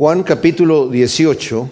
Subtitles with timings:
[0.00, 1.70] Juan capítulo 18,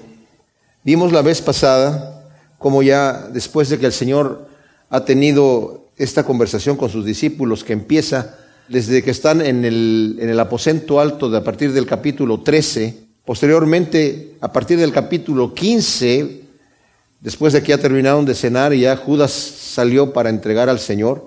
[0.84, 4.46] vimos la vez pasada como ya después de que el Señor
[4.90, 8.36] ha tenido esta conversación con sus discípulos que empieza
[8.68, 12.96] desde que están en el, en el aposento alto de a partir del capítulo 13,
[13.24, 16.42] posteriormente a partir del capítulo 15,
[17.22, 21.24] después de que ya terminaron de cenar y ya Judas salió para entregar al Señor,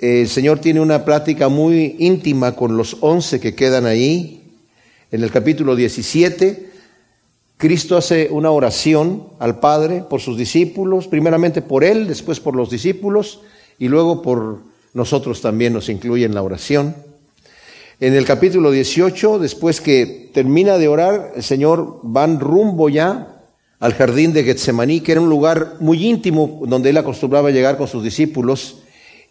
[0.00, 4.41] el Señor tiene una plática muy íntima con los once que quedan ahí.
[5.12, 6.70] En el capítulo 17,
[7.58, 12.70] Cristo hace una oración al Padre por sus discípulos, primeramente por Él, después por los
[12.70, 13.42] discípulos
[13.78, 14.60] y luego por
[14.94, 16.96] nosotros también nos incluye en la oración.
[18.00, 23.36] En el capítulo 18, después que termina de orar, el Señor van rumbo ya
[23.80, 27.86] al jardín de Getsemaní, que era un lugar muy íntimo donde él acostumbraba llegar con
[27.86, 28.78] sus discípulos.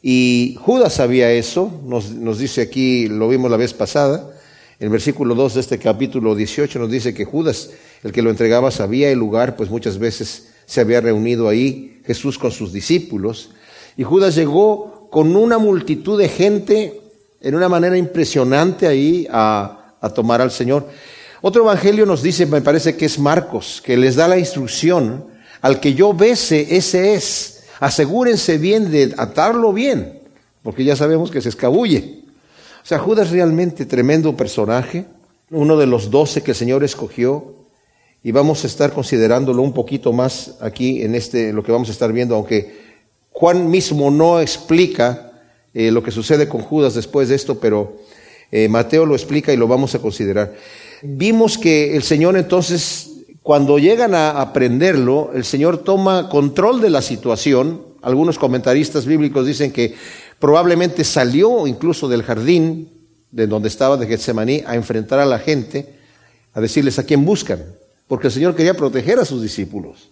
[0.04, 4.30] Y Judas sabía eso, nos, dice aquí, lo vimos la vez pasada,
[4.82, 7.70] el versículo 2 de este capítulo 18 nos dice que Judas,
[8.04, 12.40] el que lo entregaba, sabía el lugar, pues muchas veces se había reunido ahí Jesús
[12.40, 13.52] con sus discípulos.
[13.96, 17.00] Y Judas llegó con una multitud de gente
[17.42, 20.88] en una manera impresionante ahí a, a tomar al Señor.
[21.42, 25.26] Otro evangelio nos dice, me parece que es Marcos, que les da la instrucción,
[25.62, 27.66] al que yo bese, ese es.
[27.80, 30.22] Asegúrense bien de atarlo bien,
[30.64, 32.21] porque ya sabemos que se escabulle.
[32.84, 35.06] O sea, Judas realmente tremendo personaje,
[35.50, 37.56] uno de los doce que el Señor escogió,
[38.24, 41.92] y vamos a estar considerándolo un poquito más aquí en este, lo que vamos a
[41.92, 42.80] estar viendo, aunque
[43.32, 45.32] Juan mismo no explica
[45.74, 47.98] eh, lo que sucede con Judas después de esto, pero
[48.52, 50.54] eh, Mateo lo explica y lo vamos a considerar.
[51.02, 53.10] Vimos que el Señor entonces,
[53.42, 57.82] cuando llegan a aprenderlo, el Señor toma control de la situación.
[58.02, 59.96] Algunos comentaristas bíblicos dicen que
[60.42, 62.90] Probablemente salió incluso del jardín
[63.30, 65.94] de donde estaba de Getsemaní a enfrentar a la gente,
[66.56, 67.64] a decirles a quién buscan,
[68.08, 70.10] porque el Señor quería proteger a sus discípulos.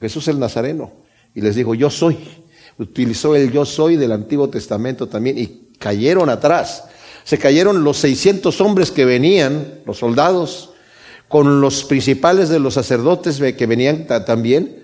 [0.00, 0.90] Jesús el Nazareno.
[1.32, 2.18] Y les dijo, yo soy.
[2.76, 6.82] Utilizó el yo soy del Antiguo Testamento también y cayeron atrás.
[7.22, 10.70] Se cayeron los 600 hombres que venían, los soldados,
[11.28, 14.82] con los principales de los sacerdotes que venían también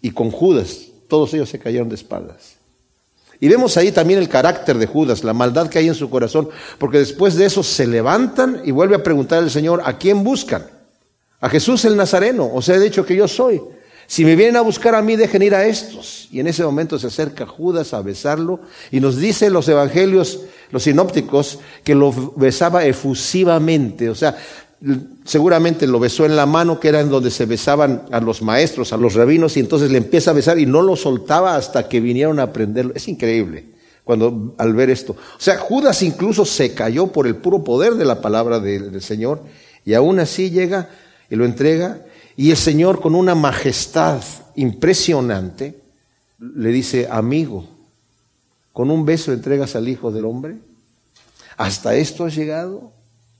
[0.00, 0.86] y con Judas.
[1.06, 2.55] Todos ellos se cayeron de espaldas.
[3.40, 6.48] Y vemos ahí también el carácter de Judas, la maldad que hay en su corazón,
[6.78, 10.66] porque después de eso se levantan y vuelve a preguntar al Señor, ¿a quién buscan?
[11.40, 13.60] A Jesús el Nazareno, o sea, he dicho que yo soy.
[14.08, 16.28] Si me vienen a buscar a mí, dejen ir a estos.
[16.30, 18.60] Y en ese momento se acerca Judas a besarlo
[18.90, 24.36] y nos dicen los evangelios, los sinópticos, que lo besaba efusivamente, o sea,
[25.24, 28.92] seguramente lo besó en la mano, que era en donde se besaban a los maestros,
[28.92, 32.00] a los rabinos, y entonces le empieza a besar y no lo soltaba hasta que
[32.00, 32.92] vinieron a aprenderlo.
[32.94, 33.64] Es increíble
[34.04, 35.12] cuando al ver esto.
[35.14, 39.42] O sea, Judas incluso se cayó por el puro poder de la palabra del Señor,
[39.84, 40.90] y aún así llega
[41.30, 42.02] y lo entrega,
[42.36, 44.20] y el Señor con una majestad
[44.54, 45.80] impresionante
[46.38, 47.66] le dice, amigo,
[48.72, 50.56] con un beso entregas al Hijo del Hombre.
[51.56, 52.92] ¿Hasta esto has llegado?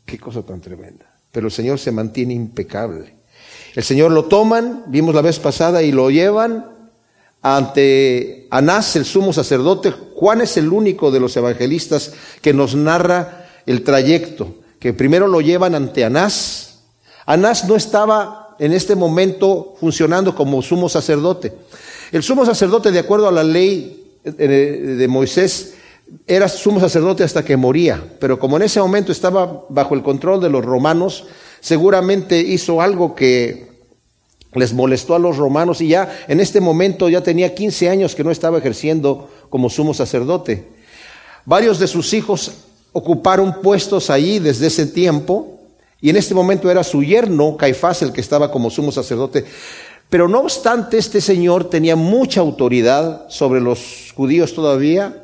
[0.06, 3.12] Qué cosa tan tremenda pero el Señor se mantiene impecable.
[3.74, 6.64] El Señor lo toman, vimos la vez pasada, y lo llevan
[7.42, 9.92] ante Anás, el sumo sacerdote.
[10.14, 15.42] Juan es el único de los evangelistas que nos narra el trayecto, que primero lo
[15.42, 16.84] llevan ante Anás.
[17.26, 21.52] Anás no estaba en este momento funcionando como sumo sacerdote.
[22.12, 25.74] El sumo sacerdote, de acuerdo a la ley de Moisés,
[26.26, 30.40] era sumo sacerdote hasta que moría, pero como en ese momento estaba bajo el control
[30.40, 31.24] de los romanos,
[31.60, 33.66] seguramente hizo algo que
[34.54, 38.24] les molestó a los romanos y ya en este momento ya tenía 15 años que
[38.24, 40.68] no estaba ejerciendo como sumo sacerdote.
[41.44, 42.52] Varios de sus hijos
[42.92, 45.60] ocuparon puestos ahí desde ese tiempo
[46.00, 49.44] y en este momento era su yerno, Caifás, el que estaba como sumo sacerdote.
[50.08, 55.22] Pero no obstante, este señor tenía mucha autoridad sobre los judíos todavía,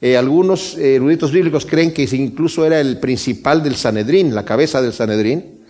[0.00, 4.94] eh, algunos eruditos bíblicos creen que incluso era el principal del Sanedrín, la cabeza del
[4.94, 5.60] Sanedrín.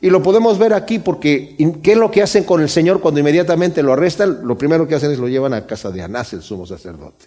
[0.00, 3.20] Y lo podemos ver aquí porque ¿qué es lo que hacen con el Señor cuando
[3.20, 4.40] inmediatamente lo arrestan?
[4.44, 7.26] Lo primero que hacen es lo llevan a casa de Anás, el sumo sacerdote.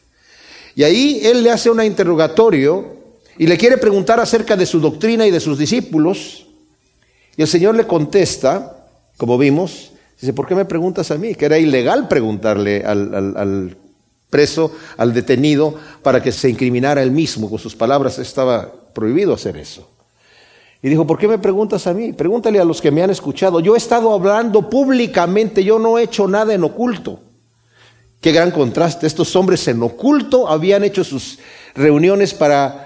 [0.76, 2.98] Y ahí él le hace un interrogatorio
[3.38, 6.48] y le quiere preguntar acerca de su doctrina y de sus discípulos.
[7.36, 8.88] Y el Señor le contesta,
[9.18, 11.36] como vimos, dice, ¿por qué me preguntas a mí?
[11.36, 13.78] Que era ilegal preguntarle al, al
[14.30, 17.50] preso al detenido para que se incriminara él mismo.
[17.50, 19.88] Con sus palabras estaba prohibido hacer eso.
[20.82, 22.14] Y dijo, ¿por qué me preguntas a mí?
[22.14, 23.60] Pregúntale a los que me han escuchado.
[23.60, 27.20] Yo he estado hablando públicamente, yo no he hecho nada en oculto.
[28.22, 29.08] Qué gran contraste.
[29.08, 31.40] Estos hombres en oculto habían hecho sus
[31.76, 32.84] reuniones para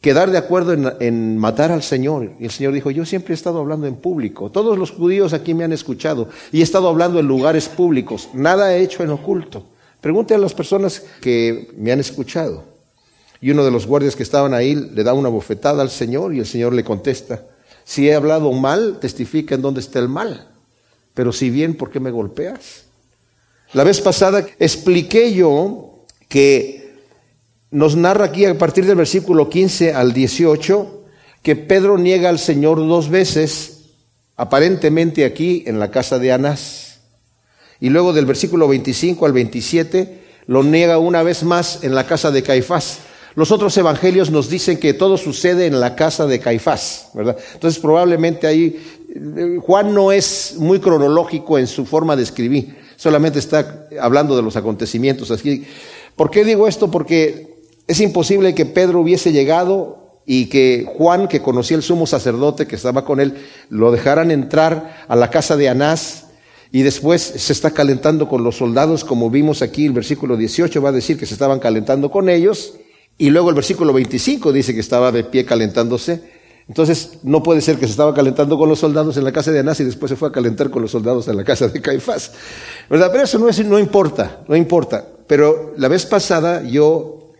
[0.00, 2.32] quedar de acuerdo en, en, matar al Señor.
[2.38, 4.50] Y el Señor dijo, yo siempre he estado hablando en público.
[4.50, 8.28] Todos los judíos aquí me han escuchado y he estado hablando en lugares públicos.
[8.34, 9.66] Nada he hecho en oculto.
[10.02, 12.64] Pregunte a las personas que me han escuchado.
[13.40, 16.40] Y uno de los guardias que estaban ahí le da una bofetada al Señor y
[16.40, 17.46] el Señor le contesta,
[17.84, 20.48] si he hablado mal, testifica en dónde está el mal.
[21.14, 22.84] Pero si bien, ¿por qué me golpeas?
[23.72, 26.92] La vez pasada expliqué yo que
[27.70, 31.04] nos narra aquí a partir del versículo 15 al 18
[31.42, 33.84] que Pedro niega al Señor dos veces,
[34.36, 36.91] aparentemente aquí en la casa de Anás.
[37.82, 42.30] Y luego del versículo 25 al 27 lo niega una vez más en la casa
[42.30, 43.00] de Caifás.
[43.34, 47.36] Los otros evangelios nos dicen que todo sucede en la casa de Caifás, ¿verdad?
[47.54, 48.80] Entonces probablemente ahí
[49.66, 54.54] Juan no es muy cronológico en su forma de escribir, solamente está hablando de los
[54.54, 55.32] acontecimientos.
[55.32, 55.66] Así,
[56.14, 56.88] ¿Por qué digo esto?
[56.88, 62.68] Porque es imposible que Pedro hubiese llegado y que Juan, que conocía el sumo sacerdote
[62.68, 63.34] que estaba con él,
[63.70, 66.26] lo dejaran entrar a la casa de Anás
[66.72, 70.88] y después se está calentando con los soldados, como vimos aquí el versículo 18 va
[70.88, 72.74] a decir que se estaban calentando con ellos
[73.18, 76.42] y luego el versículo 25 dice que estaba de pie calentándose.
[76.66, 79.58] Entonces, no puede ser que se estaba calentando con los soldados en la casa de
[79.58, 82.32] Anás y después se fue a calentar con los soldados en la casa de Caifás.
[82.88, 85.06] Pero eso no, es, no importa, no importa.
[85.26, 87.32] Pero la vez pasada yo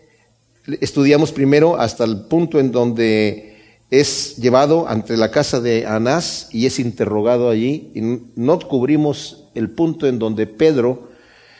[0.79, 3.52] estudiamos primero hasta el punto en donde
[3.93, 7.91] es llevado ante la casa de Anás y es interrogado allí.
[7.93, 8.01] Y
[8.35, 11.09] no cubrimos el punto en donde Pedro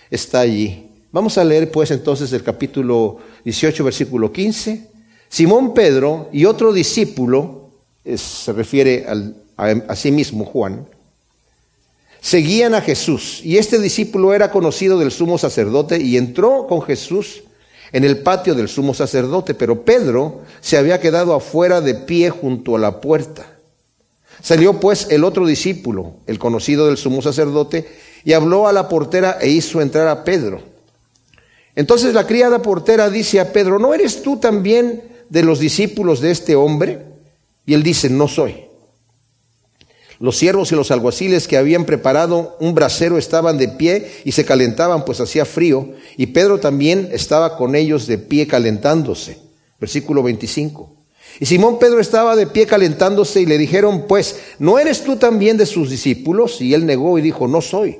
[0.09, 0.87] está allí.
[1.11, 4.89] Vamos a leer pues entonces el capítulo 18, versículo 15.
[5.29, 7.69] Simón Pedro y otro discípulo,
[8.03, 9.05] se refiere
[9.55, 10.87] a, sí mismo Juan,
[12.19, 13.41] seguían a Jesús.
[13.43, 17.43] Y este discípulo era conocido del sumo sacerdote y entró con Jesús
[17.93, 22.75] en el patio del sumo sacerdote, pero Pedro se había quedado afuera de pie junto
[22.75, 23.45] a la puerta.
[24.41, 27.87] Salió pues el otro discípulo, el conocido del sumo sacerdote,
[28.25, 30.61] y habló a la portera e hizo entrar a Pedro.
[31.75, 36.31] Entonces la criada portera dice a Pedro, ¿no eres tú también de los discípulos de
[36.31, 37.05] este hombre?
[37.65, 38.65] Y él dice, no soy.
[40.23, 44.45] Los siervos y los alguaciles que habían preparado un brasero estaban de pie y se
[44.45, 49.37] calentaban, pues hacía frío, y Pedro también estaba con ellos de pie calentándose.
[49.81, 50.95] Versículo 25.
[51.41, 55.57] Y Simón Pedro estaba de pie calentándose y le dijeron, pues, ¿no eres tú también
[55.57, 56.61] de sus discípulos?
[56.61, 57.97] Y él negó y dijo, no soy.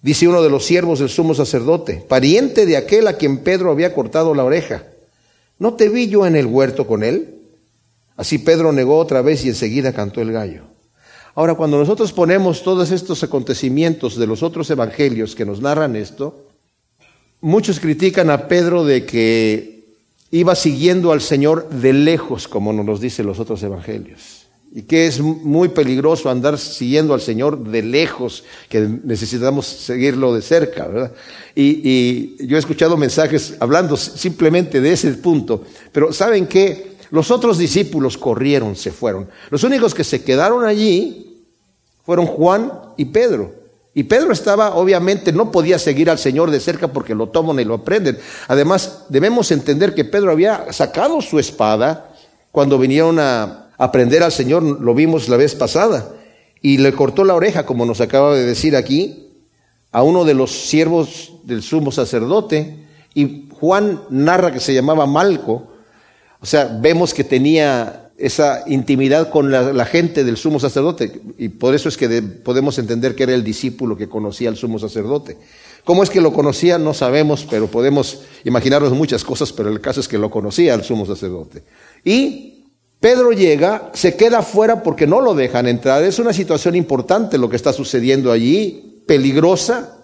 [0.00, 3.92] Dice uno de los siervos del sumo sacerdote, pariente de aquel a quien Pedro había
[3.92, 4.84] cortado la oreja.
[5.58, 7.42] ¿No te vi yo en el huerto con él?
[8.16, 10.73] Así Pedro negó otra vez y enseguida cantó el gallo.
[11.34, 16.46] Ahora, cuando nosotros ponemos todos estos acontecimientos de los otros evangelios que nos narran esto,
[17.40, 19.84] muchos critican a Pedro de que
[20.30, 24.44] iba siguiendo al Señor de lejos, como nos dicen los otros evangelios
[24.76, 30.42] y que es muy peligroso andar siguiendo al Señor de lejos, que necesitamos seguirlo de
[30.42, 31.12] cerca, ¿verdad?
[31.54, 36.93] Y, yo he escuchado mensajes hablando simplemente de ese punto, pero ¿saben qué?
[37.14, 39.28] Los otros discípulos corrieron, se fueron.
[39.48, 41.44] Los únicos que se quedaron allí
[42.04, 43.54] fueron Juan y Pedro.
[43.94, 47.64] Y Pedro estaba, obviamente, no podía seguir al Señor de cerca porque lo toman y
[47.64, 48.18] lo aprenden.
[48.48, 52.10] Además, debemos entender que Pedro había sacado su espada
[52.50, 56.16] cuando vinieron a, aprender al Señor, lo vimos la vez pasada,
[56.60, 59.28] y le cortó la oreja, como nos acaba de decir aquí,
[59.92, 65.73] a uno de los siervos del sumo sacerdote, y Juan narra que se llamaba Malco,
[66.44, 71.74] o sea, vemos que tenía esa intimidad con la, gente del sumo sacerdote, y por
[71.74, 75.38] eso es que podemos entender que era el discípulo que conocía al sumo sacerdote.
[75.84, 76.76] ¿Cómo es que lo conocía?
[76.76, 80.84] No sabemos, pero podemos imaginarnos muchas cosas, pero el caso es que lo conocía al
[80.84, 81.62] sumo sacerdote.
[82.04, 82.66] Y
[83.00, 86.02] Pedro llega, se queda fuera porque no lo dejan entrar.
[86.02, 89.96] Es una situación importante lo que está sucediendo allí, peligrosa.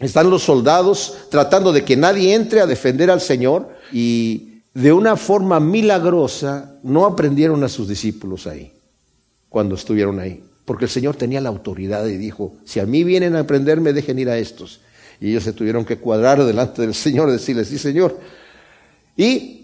[0.00, 5.16] Están los soldados tratando de que nadie entre a defender al Señor y de una
[5.16, 8.72] forma milagrosa no aprendieron a sus discípulos ahí,
[9.48, 10.44] cuando estuvieron ahí.
[10.64, 14.18] Porque el Señor tenía la autoridad y dijo, si a mí vienen a aprenderme, dejen
[14.18, 14.80] ir a estos.
[15.20, 18.18] Y ellos se tuvieron que cuadrar delante del Señor, decirle, sí Señor.
[19.16, 19.58] Y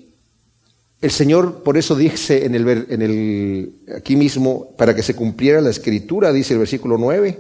[1.05, 6.33] el Señor, por eso dice en el, aquí mismo, para que se cumpliera la escritura,
[6.33, 7.39] dice el versículo 9,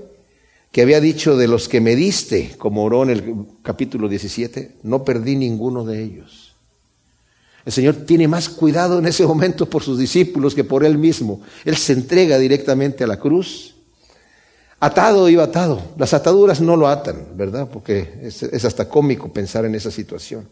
[0.71, 5.02] que había dicho de los que me diste, como oró en el capítulo 17, no
[5.02, 6.44] perdí ninguno de ellos.
[7.64, 11.40] El Señor tiene más cuidado en ese momento por sus discípulos que por Él mismo.
[11.64, 13.75] Él se entrega directamente a la cruz.
[14.80, 15.80] Atado y atado.
[15.97, 17.68] Las ataduras no lo atan, ¿verdad?
[17.73, 20.47] Porque es hasta cómico pensar en esa situación.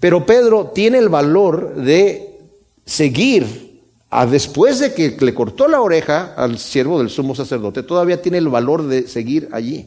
[0.00, 2.40] Pero Pedro tiene el valor de
[2.84, 3.70] seguir
[4.10, 8.38] a después de que le cortó la oreja al siervo del sumo sacerdote, todavía tiene
[8.38, 9.86] el valor de seguir allí.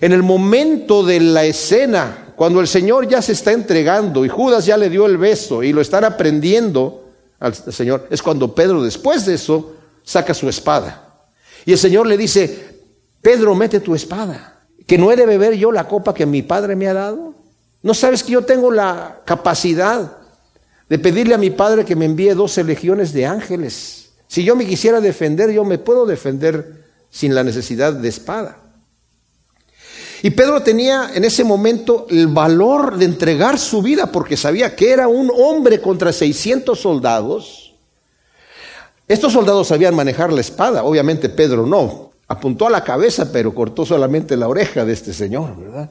[0.00, 4.66] En el momento de la escena, cuando el Señor ya se está entregando y Judas
[4.66, 9.26] ya le dio el beso y lo están aprendiendo al Señor, es cuando Pedro después
[9.26, 9.72] de eso
[10.02, 11.26] saca su espada.
[11.64, 12.80] Y el Señor le dice,
[13.20, 16.76] Pedro, mete tu espada, que no he de beber yo la copa que mi Padre
[16.76, 17.34] me ha dado.
[17.82, 20.18] ¿No sabes que yo tengo la capacidad
[20.88, 24.10] de pedirle a mi Padre que me envíe doce legiones de ángeles?
[24.28, 28.61] Si yo me quisiera defender, yo me puedo defender sin la necesidad de espada.
[30.24, 34.92] Y Pedro tenía en ese momento el valor de entregar su vida porque sabía que
[34.92, 37.74] era un hombre contra 600 soldados.
[39.08, 42.12] Estos soldados sabían manejar la espada, obviamente Pedro no.
[42.28, 45.90] Apuntó a la cabeza, pero cortó solamente la oreja de este señor, ¿verdad?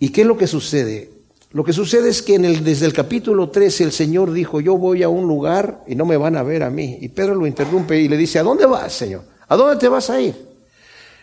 [0.00, 1.12] ¿Y qué es lo que sucede?
[1.52, 4.76] Lo que sucede es que en el, desde el capítulo 13 el Señor dijo, yo
[4.76, 6.98] voy a un lugar y no me van a ver a mí.
[7.00, 9.22] Y Pedro lo interrumpe y le dice, ¿a dónde vas, Señor?
[9.48, 10.49] ¿A dónde te vas a ir?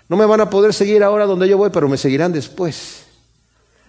[0.09, 3.03] No me van a poder seguir ahora donde yo voy, pero me seguirán después.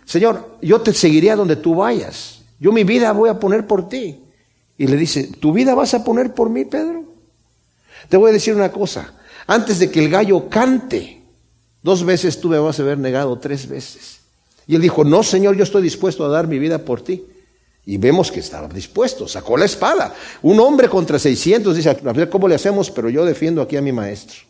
[0.05, 2.41] Señor, yo te seguiré donde tú vayas.
[2.59, 4.21] Yo mi vida voy a poner por ti.
[4.77, 7.05] Y le dice, ¿tu vida vas a poner por mí, Pedro?
[8.09, 9.13] Te voy a decir una cosa.
[9.47, 11.23] Antes de que el gallo cante,
[11.83, 14.21] dos veces tú me vas a haber negado tres veces.
[14.67, 17.25] Y él dijo, no, Señor, yo estoy dispuesto a dar mi vida por ti.
[17.87, 20.15] Y vemos que estaba dispuesto, sacó la espada.
[20.43, 23.93] Un hombre contra 600 dice, a cómo le hacemos, pero yo defiendo aquí a mi
[23.93, 24.41] maestro.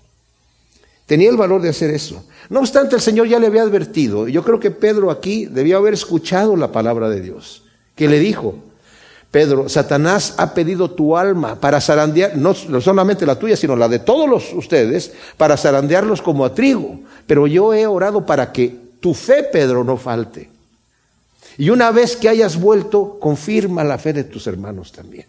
[1.09, 2.23] Tenía el valor de hacer eso.
[2.51, 4.29] No obstante, el Señor ya le había advertido.
[4.29, 7.63] Yo creo que Pedro aquí debió haber escuchado la palabra de Dios,
[7.95, 8.57] que le dijo,
[9.31, 14.01] Pedro, Satanás ha pedido tu alma para zarandear, no solamente la tuya, sino la de
[14.01, 17.01] todos los, ustedes, para zarandearlos como a trigo.
[17.27, 20.51] Pero yo he orado para que tu fe, Pedro, no falte.
[21.57, 25.25] Y una vez que hayas vuelto, confirma la fe de tus hermanos también.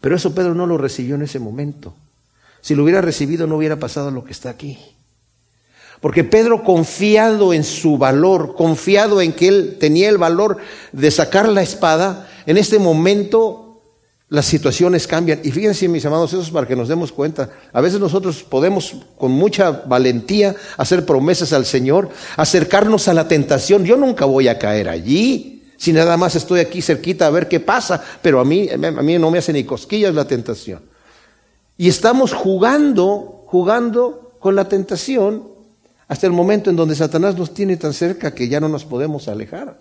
[0.00, 1.94] Pero eso Pedro no lo recibió en ese momento.
[2.66, 4.76] Si lo hubiera recibido no hubiera pasado lo que está aquí.
[6.00, 10.56] Porque Pedro confiado en su valor, confiado en que él tenía el valor
[10.90, 13.82] de sacar la espada, en este momento
[14.28, 15.42] las situaciones cambian.
[15.44, 17.50] Y fíjense, mis amados, eso es para que nos demos cuenta.
[17.72, 23.84] A veces nosotros podemos con mucha valentía hacer promesas al Señor, acercarnos a la tentación.
[23.84, 25.62] Yo nunca voy a caer allí.
[25.76, 29.18] Si nada más estoy aquí cerquita a ver qué pasa, pero a mí, a mí
[29.20, 30.95] no me hace ni cosquillas la tentación.
[31.76, 35.44] Y estamos jugando, jugando con la tentación
[36.08, 39.28] hasta el momento en donde Satanás nos tiene tan cerca que ya no nos podemos
[39.28, 39.80] alejar.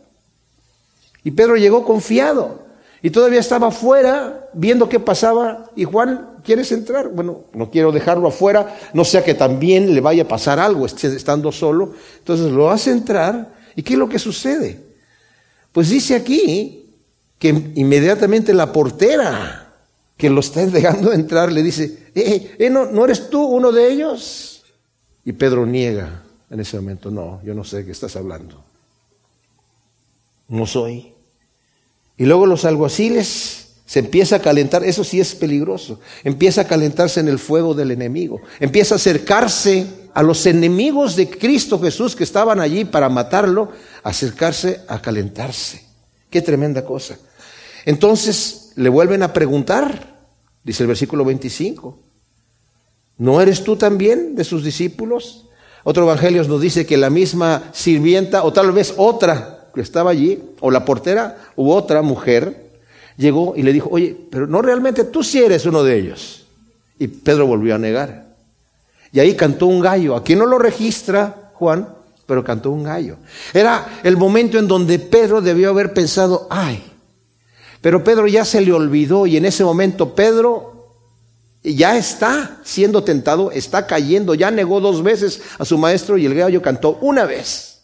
[1.24, 2.66] Y Pedro llegó confiado.
[3.02, 5.70] Y todavía estaba afuera viendo qué pasaba.
[5.76, 7.10] Y Juan, ¿quieres entrar?
[7.10, 11.52] Bueno, no quiero dejarlo afuera, no sea que también le vaya a pasar algo estando
[11.52, 11.94] solo.
[12.18, 13.54] Entonces lo hace entrar.
[13.76, 14.80] ¿Y qué es lo que sucede?
[15.72, 16.96] Pues dice aquí
[17.38, 19.65] que inmediatamente la portera
[20.18, 23.92] que lo está dejando entrar le dice, eh, eh, ¿no, ¿no eres tú uno de
[23.92, 24.64] ellos?
[25.24, 28.64] Y Pedro niega en ese momento, no, yo no sé de qué estás hablando.
[30.48, 31.14] No soy.
[32.18, 37.20] Y luego los alguaciles se empieza a calentar, eso sí es peligroso, empieza a calentarse
[37.20, 42.24] en el fuego del enemigo, empieza a acercarse a los enemigos de Cristo Jesús que
[42.24, 45.84] estaban allí para matarlo, acercarse a calentarse.
[46.30, 47.18] Qué tremenda cosa.
[47.86, 50.16] Entonces le vuelven a preguntar,
[50.64, 51.98] dice el versículo 25,
[53.18, 55.46] ¿no eres tú también de sus discípulos?
[55.84, 60.42] Otro evangelio nos dice que la misma sirvienta, o tal vez otra, que estaba allí,
[60.60, 62.72] o la portera, u otra mujer,
[63.18, 66.46] llegó y le dijo, oye, pero no realmente tú sí eres uno de ellos.
[66.98, 68.26] Y Pedro volvió a negar.
[69.12, 70.16] Y ahí cantó un gallo.
[70.16, 71.88] Aquí no lo registra Juan,
[72.26, 73.18] pero cantó un gallo.
[73.54, 76.84] Era el momento en donde Pedro debió haber pensado, ay,
[77.86, 80.88] pero Pedro ya se le olvidó y en ese momento Pedro
[81.62, 86.34] ya está siendo tentado, está cayendo, ya negó dos veces a su maestro y el
[86.34, 87.84] gallo cantó una vez.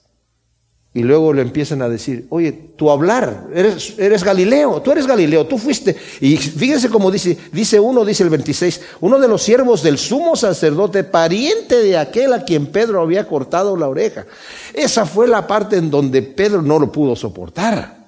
[0.91, 5.45] Y luego le empiezan a decir, oye, tu hablar, eres, eres Galileo, tú eres Galileo,
[5.45, 5.95] tú fuiste.
[6.19, 10.35] Y fíjense cómo dice, dice uno, dice el 26, uno de los siervos del sumo
[10.35, 14.25] sacerdote, pariente de aquel a quien Pedro había cortado la oreja.
[14.73, 18.00] Esa fue la parte en donde Pedro no lo pudo soportar.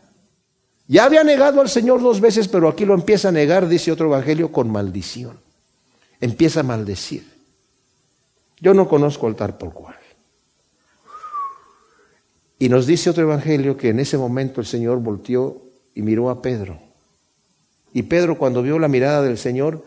[0.87, 4.07] Ya había negado al Señor dos veces, pero aquí lo empieza a negar, dice otro
[4.07, 5.39] evangelio, con maldición.
[6.19, 7.25] Empieza a maldecir.
[8.59, 9.95] Yo no conozco el tal por cual.
[12.59, 15.61] Y nos dice otro evangelio que en ese momento el Señor volteó
[15.95, 16.79] y miró a Pedro.
[17.93, 19.83] Y Pedro cuando vio la mirada del Señor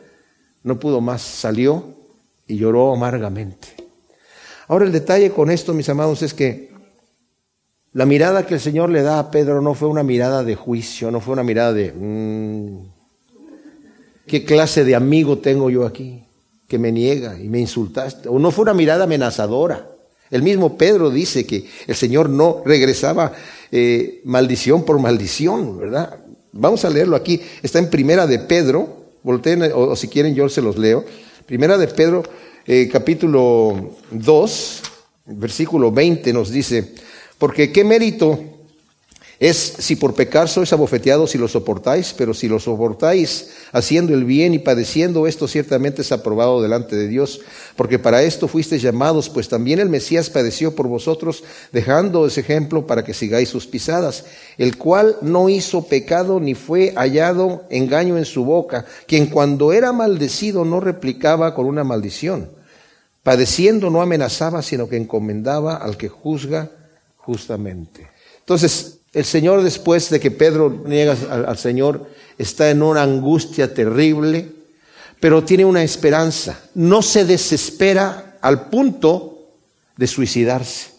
[0.62, 1.94] no pudo más, salió
[2.46, 3.68] y lloró amargamente.
[4.68, 6.75] Ahora el detalle con esto, mis amados, es que
[7.96, 11.10] La mirada que el Señor le da a Pedro no fue una mirada de juicio,
[11.10, 12.76] no fue una mirada de, mm,
[14.26, 16.22] ¿qué clase de amigo tengo yo aquí
[16.68, 18.28] que me niega y me insultaste?
[18.28, 19.86] O no fue una mirada amenazadora.
[20.30, 23.32] El mismo Pedro dice que el Señor no regresaba
[23.72, 26.18] eh, maldición por maldición, ¿verdad?
[26.52, 27.40] Vamos a leerlo aquí.
[27.62, 31.02] Está en Primera de Pedro, volteen, o, si quieren yo se los leo.
[31.46, 32.24] Primera de Pedro,
[32.66, 34.82] eh, capítulo 2,
[35.28, 36.92] versículo 20 nos dice,
[37.38, 38.38] porque qué mérito
[39.38, 44.25] es si por pecar sois abofeteados si lo soportáis, pero si lo soportáis haciendo el
[44.25, 47.40] bien y padeciendo esto ciertamente es aprobado delante de Dios,
[47.76, 52.87] porque para esto fuisteis llamados, pues también el Mesías padeció por vosotros, dejando ese ejemplo
[52.87, 54.25] para que sigáis sus pisadas,
[54.57, 59.93] el cual no hizo pecado ni fue hallado engaño en su boca, quien cuando era
[59.93, 62.49] maldecido no replicaba con una maldición,
[63.23, 66.71] padeciendo no amenazaba, sino que encomendaba al que juzga
[67.26, 68.06] justamente.
[68.38, 74.52] Entonces, el Señor después de que Pedro niega al, Señor está en una angustia terrible,
[75.18, 76.61] pero tiene una esperanza.
[76.75, 79.49] No se desespera al punto
[79.97, 80.90] de suicidarse,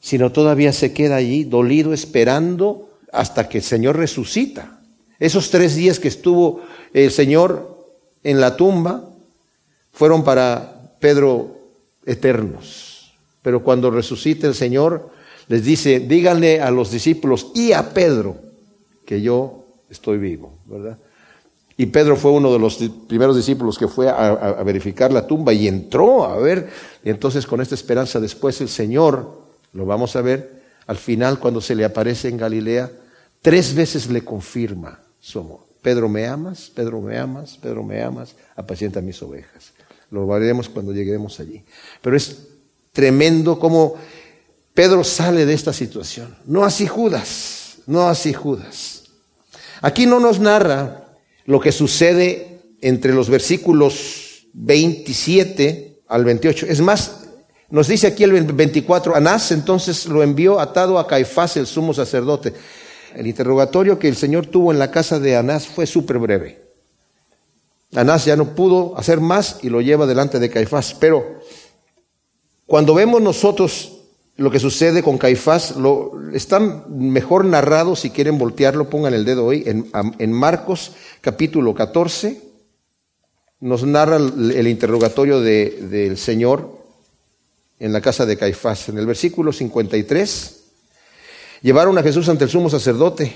[0.00, 4.80] sino todavía se queda allí dolido esperando hasta que el Señor resucita.
[5.18, 6.60] Esos tres días que estuvo
[6.92, 7.88] el Señor
[8.22, 9.08] en la tumba
[9.92, 11.56] fueron para Pedro
[12.04, 13.14] eternos.
[13.42, 15.16] Pero cuando resucita el Señor,
[15.48, 18.36] les dice, díganle a los discípulos y a Pedro
[19.04, 20.98] que yo estoy vivo, ¿verdad?
[21.80, 22.76] Y Pedro fue uno de los
[23.06, 26.68] primeros discípulos que fue a, verificar la tumba y entró a ver.
[27.04, 31.60] Y entonces con esta esperanza después el Señor, lo vamos a ver, al final cuando
[31.60, 32.90] se le aparece en Galilea,
[33.40, 35.60] tres veces le confirma su amor.
[35.80, 36.70] Pedro, ¿me amas?
[36.74, 37.56] Pedro, ¿me amas?
[37.56, 38.34] Pedro, ¿me amas?
[38.56, 39.72] Apacienta mis ovejas.
[40.10, 41.62] Lo veremos cuando lleguemos allí.
[42.02, 42.48] Pero es
[42.92, 43.94] tremendo como
[44.78, 46.36] Pedro sale de esta situación.
[46.46, 49.06] No así Judas, no así Judas.
[49.82, 56.66] Aquí no nos narra lo que sucede entre los versículos 27 al 28.
[56.68, 57.24] Es más,
[57.70, 62.54] nos dice aquí el 24, Anás entonces lo envió atado a Caifás, el sumo sacerdote.
[63.16, 66.62] El interrogatorio que el Señor tuvo en la casa de Anás fue súper breve.
[67.96, 70.94] Anás ya no pudo hacer más y lo lleva delante de Caifás.
[70.94, 71.40] Pero
[72.64, 73.97] cuando vemos nosotros
[74.38, 79.44] lo que sucede con Caifás, lo, está mejor narrado, si quieren voltearlo, pongan el dedo
[79.44, 82.40] hoy, en, Marcos capítulo 14,
[83.58, 86.70] nos narra el, interrogatorio del Señor
[87.80, 88.88] en la casa de Caifás.
[88.88, 90.60] En el versículo 53,
[91.62, 93.32] llevaron a Jesús ante el sumo sacerdote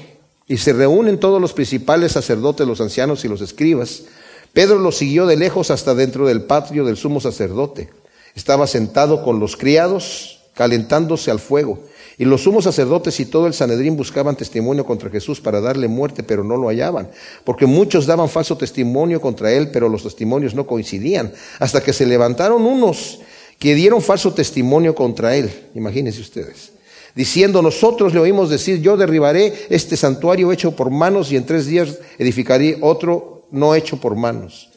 [0.47, 4.05] y se reúnen todos los principales sacerdotes, los ancianos y los escribas.
[4.53, 7.91] Pedro los siguió de lejos hasta dentro del patio del sumo sacerdote.
[8.37, 11.81] Estaba sentado con los criados calentándose al fuego.
[12.19, 16.23] Y los sumos sacerdotes y todo el Sanedrín buscaban testimonio contra Jesús para darle muerte,
[16.23, 17.09] pero no lo hallaban,
[17.45, 22.07] porque muchos daban falso testimonio contra él, pero los testimonios no coincidían, hasta que se
[22.07, 23.21] levantaron unos
[23.59, 26.73] que dieron falso testimonio contra él, imagínense ustedes,
[27.15, 31.67] diciendo, nosotros le oímos decir, yo derribaré este santuario hecho por manos y en tres
[31.67, 34.72] días edificaré otro no hecho por manos.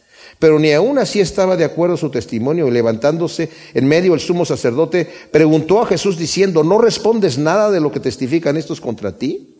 [0.45, 4.45] Pero ni aún así estaba de acuerdo su testimonio y levantándose en medio el sumo
[4.45, 9.55] sacerdote, preguntó a Jesús diciendo, ¿no respondes nada de lo que testifican estos contra ti?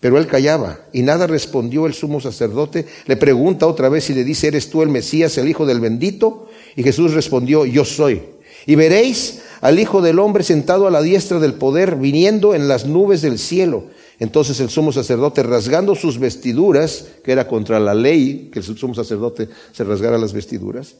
[0.00, 2.86] Pero él callaba y nada respondió el sumo sacerdote.
[3.04, 6.48] Le pregunta otra vez y le dice, ¿eres tú el Mesías, el Hijo del bendito?
[6.76, 8.22] Y Jesús respondió, yo soy.
[8.64, 12.86] Y veréis al Hijo del Hombre sentado a la diestra del poder, viniendo en las
[12.86, 13.84] nubes del cielo.
[14.18, 18.94] Entonces el sumo sacerdote, rasgando sus vestiduras, que era contra la ley, que el sumo
[18.94, 20.96] sacerdote se rasgara las vestiduras,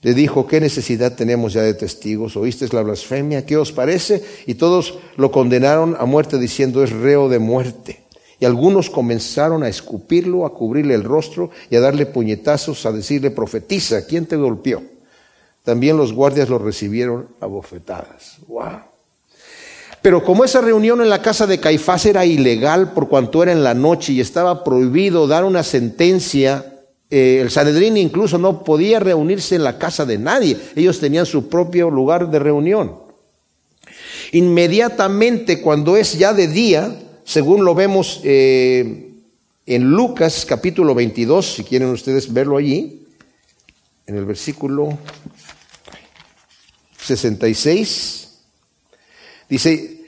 [0.00, 2.36] le dijo, ¿qué necesidad tenemos ya de testigos?
[2.36, 3.44] ¿Oísteis la blasfemia?
[3.44, 4.22] ¿Qué os parece?
[4.46, 8.04] Y todos lo condenaron a muerte diciendo, es reo de muerte.
[8.38, 13.32] Y algunos comenzaron a escupirlo, a cubrirle el rostro y a darle puñetazos, a decirle,
[13.32, 14.82] profetiza, ¿quién te golpeó?
[15.64, 18.38] También los guardias lo recibieron a bofetadas.
[18.46, 18.87] ¡Wow!
[20.02, 23.64] Pero como esa reunión en la casa de Caifás era ilegal por cuanto era en
[23.64, 26.64] la noche y estaba prohibido dar una sentencia,
[27.10, 30.56] eh, el Sanedrín incluso no podía reunirse en la casa de nadie.
[30.76, 32.94] Ellos tenían su propio lugar de reunión.
[34.32, 39.10] Inmediatamente cuando es ya de día, según lo vemos eh,
[39.66, 43.06] en Lucas capítulo 22, si quieren ustedes verlo allí,
[44.06, 44.98] en el versículo
[46.98, 48.27] 66.
[49.48, 49.98] Dice,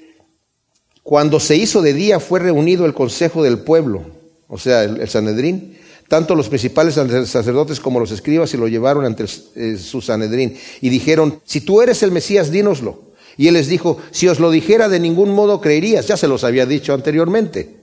[1.02, 4.04] cuando se hizo de día fue reunido el consejo del pueblo,
[4.48, 9.24] o sea, el, Sanedrín, tanto los principales sacerdotes como los escribas y lo llevaron ante
[9.54, 13.10] eh, su Sanedrín y dijeron, si tú eres el Mesías, dínoslo.
[13.36, 16.44] Y él les dijo, si os lo dijera de ningún modo creerías, ya se los
[16.44, 17.76] había dicho anteriormente,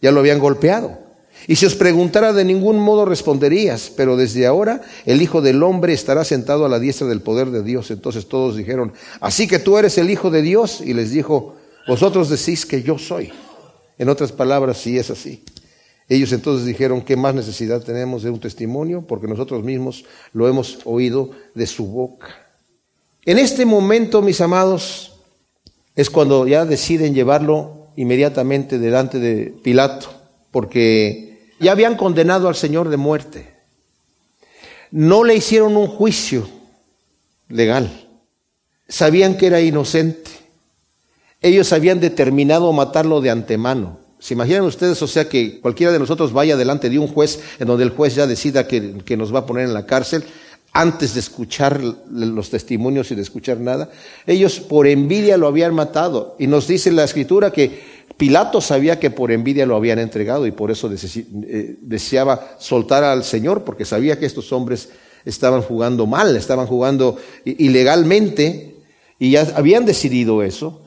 [0.00, 1.09] ya lo habían golpeado.
[1.46, 5.92] Y si os preguntara de ningún modo responderías, pero desde ahora el Hijo del Hombre
[5.92, 7.90] estará sentado a la diestra del poder de Dios.
[7.90, 10.80] Entonces todos dijeron, así que tú eres el Hijo de Dios.
[10.80, 11.56] Y les dijo,
[11.88, 13.32] vosotros decís que yo soy.
[13.98, 15.44] En otras palabras, sí es así.
[16.08, 19.06] Ellos entonces dijeron, ¿qué más necesidad tenemos de un testimonio?
[19.06, 22.28] Porque nosotros mismos lo hemos oído de su boca.
[23.24, 25.20] En este momento, mis amados,
[25.94, 30.08] es cuando ya deciden llevarlo inmediatamente delante de Pilato,
[30.50, 31.29] porque
[31.60, 33.54] ya habían condenado al Señor de muerte.
[34.90, 36.48] No le hicieron un juicio
[37.48, 38.08] legal.
[38.88, 40.30] Sabían que era inocente.
[41.42, 43.98] Ellos habían determinado matarlo de antemano.
[44.18, 47.66] ¿Se imaginan ustedes, o sea, que cualquiera de nosotros vaya delante de un juez en
[47.66, 50.24] donde el juez ya decida que, que nos va a poner en la cárcel
[50.72, 53.90] antes de escuchar los testimonios y de escuchar nada?
[54.26, 56.36] Ellos por envidia lo habían matado.
[56.38, 60.50] Y nos dice la escritura que Pilato sabía que por envidia lo habían entregado y
[60.50, 64.90] por eso eh, deseaba soltar al Señor, porque sabía que estos hombres
[65.24, 68.76] estaban jugando mal, estaban jugando ilegalmente
[69.18, 70.82] y ya habían decidido eso.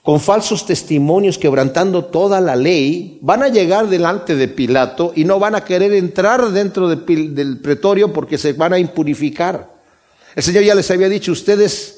[0.00, 5.40] Con falsos testimonios, quebrantando toda la ley, van a llegar delante de Pilato y no
[5.40, 9.74] van a querer entrar dentro del pretorio porque se van a impurificar.
[10.36, 11.95] El Señor ya les había dicho, ustedes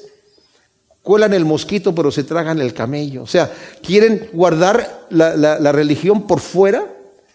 [1.09, 3.23] cuelan el mosquito pero se tragan el camello.
[3.23, 6.85] O sea, quieren guardar la, religión por fuera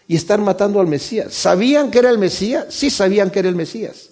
[0.07, 1.33] y están matando al Mesías.
[1.33, 2.67] ¿Sabían que era el Mesías?
[2.69, 4.11] Sí sabían que era el Mesías.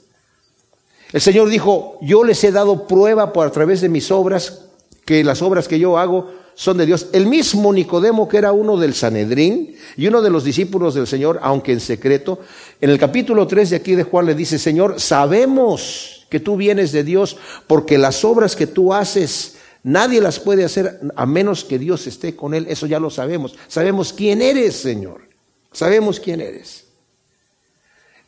[1.13, 4.65] El Señor dijo, yo les he dado prueba por a través de mis obras,
[5.05, 7.07] que las obras que yo hago son de Dios.
[7.13, 11.39] El mismo Nicodemo, que era uno del Sanedrín y uno de los discípulos del Señor,
[11.41, 12.39] aunque en secreto,
[12.81, 16.91] en el capítulo 3 de aquí de Juan le dice, Señor, sabemos que tú vienes
[16.91, 19.52] de Dios porque las obras que tú haces
[19.83, 22.65] Nadie las puede hacer a menos que Dios esté con él.
[22.69, 23.55] Eso ya lo sabemos.
[23.67, 25.27] Sabemos quién eres, Señor.
[25.73, 26.85] Sabemos quién eres.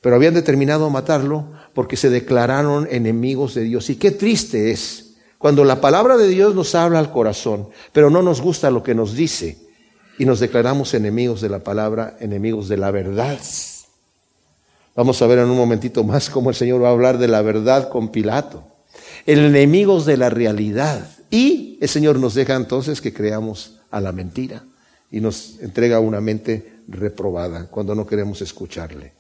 [0.02, 3.89] Pero habían determinado matarlo porque se declararon enemigos de Dios.
[3.89, 8.22] Y qué triste es cuando la palabra de Dios nos habla al corazón, pero no
[8.22, 9.58] nos gusta lo que nos dice
[10.18, 13.39] y nos declaramos enemigos de la palabra, enemigos de la verdad.
[14.96, 17.41] Vamos a ver en un momentito más cómo el Señor va a hablar de la
[17.41, 18.63] verdad con Pilato.
[19.26, 21.14] Enemigos de la realidad.
[21.36, 24.63] Y el Señor nos deja entonces que creamos a la mentira
[25.12, 29.12] y nos entrega una mente reprobada cuando no queremos escucharle.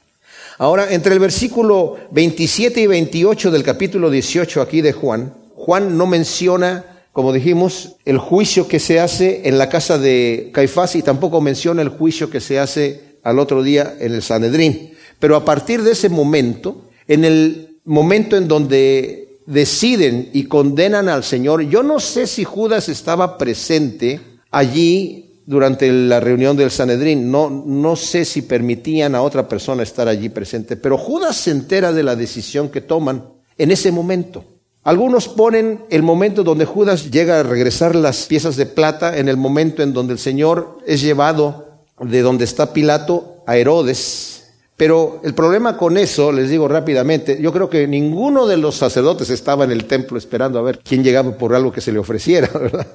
[0.57, 6.07] Ahora, entre el versículo 27 y 28 del capítulo 18 aquí de Juan, Juan no
[6.07, 11.41] menciona, como dijimos, el juicio que se hace en la casa de Caifás y tampoco
[11.41, 14.93] menciona el juicio que se hace al otro día en el Sanedrín.
[15.19, 21.23] Pero a partir de ese momento, en el momento en donde deciden y condenan al
[21.23, 21.61] Señor.
[21.63, 24.19] Yo no sé si Judas estaba presente
[24.51, 27.29] allí durante la reunión del Sanedrín.
[27.29, 31.91] No, no sé si permitían a otra persona estar allí presente, pero Judas se entera
[31.91, 33.25] de la decisión que toman
[33.57, 34.43] en ese momento.
[34.83, 39.35] Algunos ponen el momento donde Judas llega a regresar las piezas de plata, en el
[39.35, 41.65] momento en donde el Señor es llevado
[41.99, 44.34] de donde está Pilato a Herodes,
[44.77, 49.29] pero el problema con eso, les digo rápidamente, yo creo que ninguno de los sacerdotes
[49.29, 52.47] estaba en el templo esperando a ver quién llegaba por algo que se le ofreciera,
[52.53, 52.87] ¿verdad?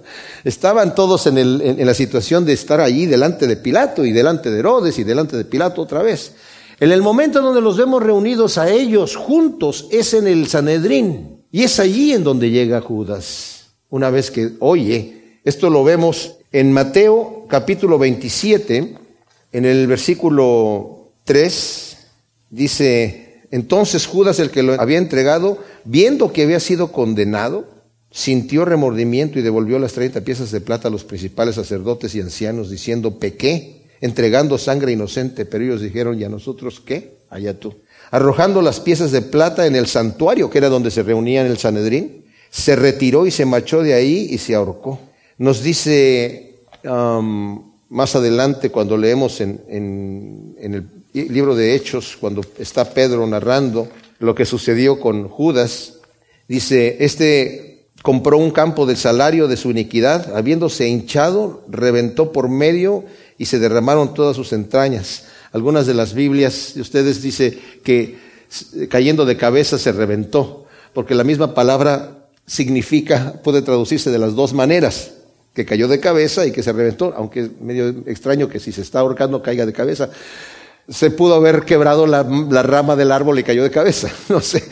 [0.45, 4.99] Estaban todos en, la situación de estar allí delante de Pilato y delante de Herodes
[4.99, 6.35] y delante de Pilato otra vez.
[6.81, 11.62] En el momento donde los vemos reunidos a ellos juntos es en el Sanedrín y
[11.62, 13.71] es allí en donde llega Judas.
[13.88, 18.99] Una vez que oye, esto lo vemos en Mateo capítulo 27,
[19.53, 20.99] en el versículo
[21.31, 21.97] 3
[22.51, 27.69] dice, entonces Judas, el que lo había entregado, viendo que había sido condenado,
[28.11, 32.69] sintió remordimiento y devolvió las 30 piezas de plata a los principales sacerdotes y ancianos,
[32.69, 37.19] diciendo, pequé, entregando sangre inocente, pero ellos dijeron, ¿y a nosotros qué?
[37.31, 37.77] Allá tú.
[38.11, 42.25] Arrojando las piezas de plata en el santuario, que era donde se reunían el Sanedrín,
[42.51, 44.99] se retiró y se marchó de ahí y se ahorcó.
[45.38, 53.27] Nos dice um, más adelante, cuando leemos en, el libro de Hechos, cuando está Pedro
[53.27, 55.94] narrando lo que sucedió con Judas,
[56.46, 63.05] dice, este compró un campo del salario de su iniquidad, habiéndose hinchado, reventó por medio
[63.38, 65.25] y se derramaron todas sus entrañas.
[65.53, 68.18] Algunas de las Biblias de ustedes dice que
[68.88, 74.55] cayendo de cabeza se reventó, porque la misma palabra significa, puede traducirse de las dos
[74.55, 75.12] maneras,
[75.55, 78.83] que cayó de cabeza y que se reventó, aunque es medio extraño que si se
[78.83, 80.11] está ahorcando caiga de cabeza
[80.90, 82.24] se pudo haber quebrado la,
[82.62, 84.11] rama del árbol y cayó de cabeza.
[84.29, 84.64] No sé.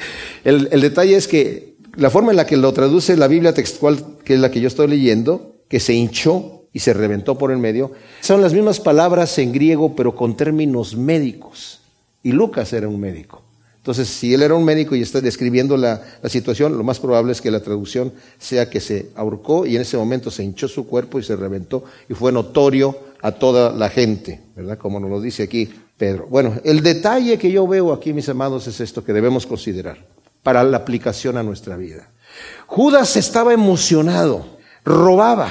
[0.44, 4.34] El, detalle es que la forma en la que lo traduce la Biblia textual, que
[4.34, 7.92] es la que yo estoy leyendo, que se hinchó y se reventó por el medio,
[8.20, 11.80] son las mismas palabras en griego, pero con términos médicos.
[12.22, 13.42] Y Lucas era un médico.
[13.76, 17.40] Entonces, si él era un médico y está describiendo la, situación, lo más probable es
[17.40, 21.18] que la traducción sea que se ahorcó y en ese momento se hinchó su cuerpo
[21.18, 24.78] y se reventó y fue notorio a toda la gente, ¿verdad?
[24.78, 26.28] Como nos lo dice aquí Pedro.
[26.30, 29.98] Bueno, el detalle que yo veo aquí, mis amados, es esto que debemos considerar
[30.42, 32.08] para la aplicación a nuestra vida.
[32.66, 34.46] Judas estaba emocionado,
[34.84, 35.50] robaba.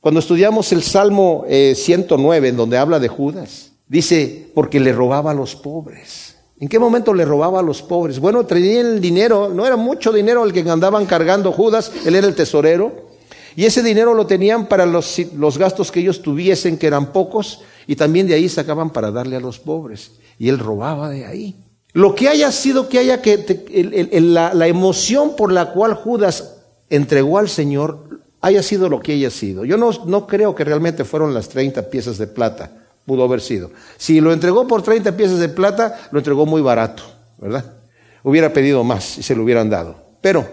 [0.00, 5.30] Cuando estudiamos el Salmo 109, eh, en donde habla de Judas, dice, porque le robaba
[5.30, 6.36] a los pobres.
[6.58, 8.18] ¿En qué momento le robaba a los pobres?
[8.18, 12.26] Bueno, traía el dinero, no era mucho dinero el que andaban cargando Judas, él era
[12.26, 13.14] el tesorero,
[13.56, 17.62] y ese dinero lo tenían para los, los gastos que ellos tuviesen, que eran pocos,
[17.86, 21.56] y también de ahí sacaban para darle a los pobres, y él robaba de ahí.
[21.92, 26.56] Lo que haya sido que haya que, la, la emoción por la cual Judas
[26.90, 29.64] entregó al Señor haya sido lo que haya sido.
[29.64, 32.70] Yo no, no creo que realmente fueron las 30 piezas de plata
[33.06, 33.70] pudo haber sido.
[33.96, 37.02] Si lo entregó por 30 piezas de plata, lo entregó muy barato,
[37.38, 37.64] ¿verdad?
[38.22, 39.96] Hubiera pedido más y se lo hubieran dado.
[40.20, 40.46] Pero,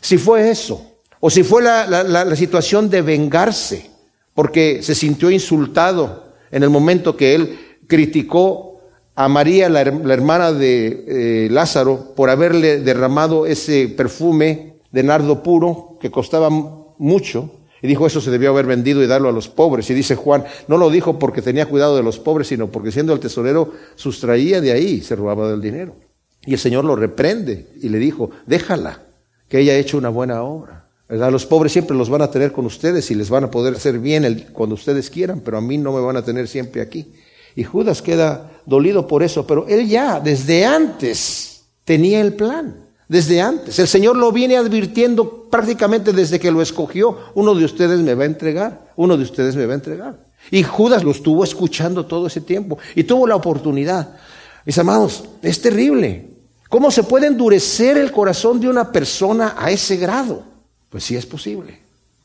[0.00, 3.90] si fue eso, o si fue la, situación de vengarse,
[4.34, 8.80] porque se sintió insultado en el momento que él criticó
[9.14, 11.04] a María, la, hermana de
[11.46, 17.50] eh, Lázaro, por haberle derramado ese perfume de nardo puro que costaba mucho,
[17.82, 19.90] y dijo, eso se debió haber vendido y darlo a los pobres.
[19.90, 23.12] Y dice Juan, no lo dijo porque tenía cuidado de los pobres, sino porque siendo
[23.12, 25.96] el tesorero sustraía de ahí, se robaba del dinero.
[26.46, 29.02] Y el Señor lo reprende y le dijo, déjala,
[29.48, 30.81] que ella ha hecho una buena obra.
[31.18, 33.98] Los pobres siempre los van a tener con ustedes y les van a poder hacer
[33.98, 37.12] bien cuando ustedes quieran, pero a mí no me van a tener siempre aquí.
[37.54, 43.42] Y Judas queda dolido por eso, pero él ya desde antes tenía el plan desde
[43.42, 43.78] antes.
[43.78, 47.18] El Señor lo viene advirtiendo prácticamente desde que lo escogió.
[47.34, 50.16] Uno de ustedes me va a entregar, uno de ustedes me va a entregar.
[50.50, 54.16] Y Judas lo estuvo escuchando todo ese tiempo y tuvo la oportunidad.
[54.64, 56.30] Mis amados, es terrible.
[56.70, 60.51] ¿Cómo se puede endurecer el corazón de una persona a ese grado?
[60.92, 61.78] Pues sí es posible,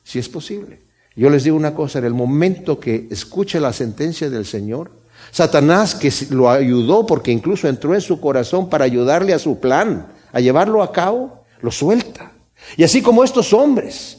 [0.04, 0.82] sí es posible.
[1.16, 4.92] Yo les digo una cosa, en el momento que escuche la sentencia del Señor,
[5.32, 10.08] Satanás que lo ayudó porque incluso entró en su corazón para ayudarle a su plan,
[10.34, 12.34] a llevarlo a cabo, lo suelta.
[12.76, 14.18] Y así como estos hombres,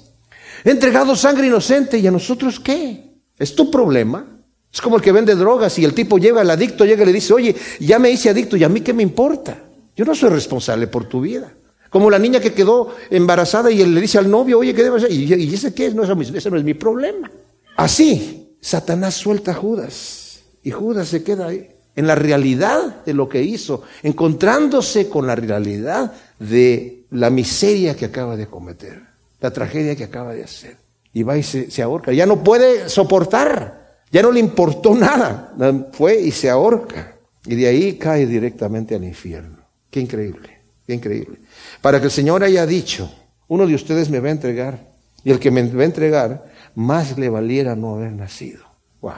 [0.65, 3.05] entregado sangre inocente y a nosotros qué?
[3.39, 4.27] ¿Es tu problema?
[4.73, 7.13] Es como el que vende drogas y el tipo llega, el adicto llega y le
[7.13, 9.59] dice, oye, ya me hice adicto y a mí qué me importa.
[9.95, 11.53] Yo no soy responsable por tu vida.
[11.91, 14.99] Como la niña que quedó embarazada y él le dice al novio, oye, ¿qué debe
[14.99, 15.13] hacer?
[15.13, 17.31] Y, ese qué es, no, ese no es mi problema.
[17.77, 23.29] Así, Satanás suelta a Judas y Judas se queda ahí en la realidad de lo
[23.29, 29.03] que hizo, encontrándose con la realidad de la miseria que acaba de cometer,
[29.41, 30.77] la tragedia que acaba de hacer.
[31.13, 32.13] Y va y se, ahorca.
[32.13, 35.53] Ya no puede soportar, ya no le importó nada.
[35.93, 37.17] Fue y se ahorca.
[37.47, 39.59] Y de ahí cae directamente al infierno.
[39.91, 40.58] Qué increíble,
[40.89, 41.39] qué increíble.
[41.81, 43.09] Para que el Señor haya dicho,
[43.47, 44.89] uno de ustedes me va a entregar,
[45.23, 48.65] y el que me va a entregar, más le valiera no haber nacido.
[49.01, 49.13] Wow.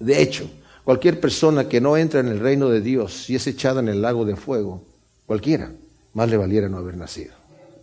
[0.00, 0.50] De hecho,
[0.90, 4.02] Cualquier persona que no entra en el reino de Dios y es echada en el
[4.02, 4.82] lago de fuego,
[5.24, 5.70] cualquiera,
[6.14, 7.32] más le valiera no haber nacido.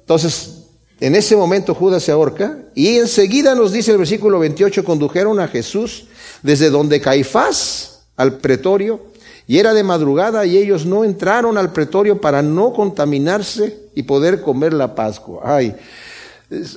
[0.01, 0.63] Entonces,
[0.99, 5.47] en ese momento Judas se ahorca y enseguida nos dice el versículo 28, condujeron a
[5.47, 6.07] Jesús
[6.41, 9.05] desde donde Caifás al pretorio
[9.47, 14.41] y era de madrugada y ellos no entraron al pretorio para no contaminarse y poder
[14.41, 15.41] comer la Pascua.
[15.43, 15.75] Ay,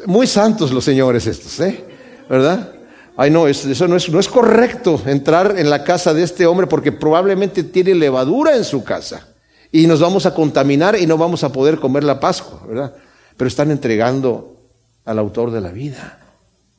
[0.07, 1.85] muy santos los señores estos, ¿eh?
[2.29, 2.75] ¿Verdad?
[3.17, 7.65] ay no, eso no es, correcto entrar en la casa de este hombre porque probablemente
[7.65, 9.29] tiene levadura en su casa
[9.71, 12.95] y nos vamos a contaminar y no vamos a poder comer la Pascua, ¿verdad?
[13.37, 14.57] Pero están entregando
[15.05, 16.19] al autor de la vida.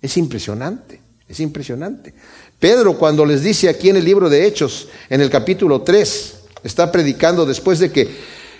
[0.01, 2.15] Es impresionante, es impresionante.
[2.61, 6.91] Pedro cuando les dice aquí en el libro de Hechos, en el capítulo 3, está
[6.91, 8.07] predicando después de que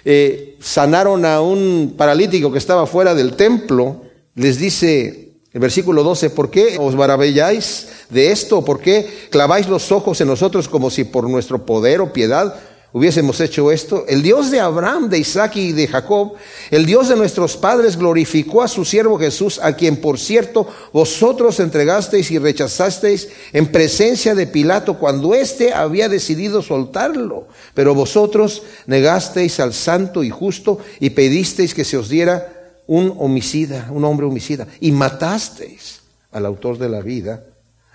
[0.04, 4.02] eh, sanaron a un paralítico que estaba fuera del templo,
[4.34, 8.66] les dice, el versículo 12, ¿por qué os maravilláis de esto?
[8.66, 12.56] ¿Por qué claváis los ojos en nosotros como si por nuestro poder o piedad
[12.94, 14.06] hubiésemos hecho esto?
[14.08, 16.34] El Dios de Abraham, de Isaac y de Jacob,
[16.70, 21.60] el Dios de nuestros padres glorificó a su siervo Jesús, a quien por cierto vosotros
[21.60, 27.48] entregasteis y rechazasteis en presencia de Pilato cuando éste había decidido soltarlo.
[27.74, 33.88] Pero vosotros negasteis al santo y justo y pedisteis que se os diera un homicida,
[33.92, 36.02] un hombre homicida, y matasteis
[36.32, 37.46] al autor de la vida,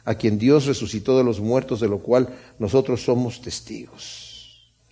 [0.04, 2.28] a quien Dios resucitó de los muertos, de lo cual
[2.58, 4.25] nosotros somos testigos.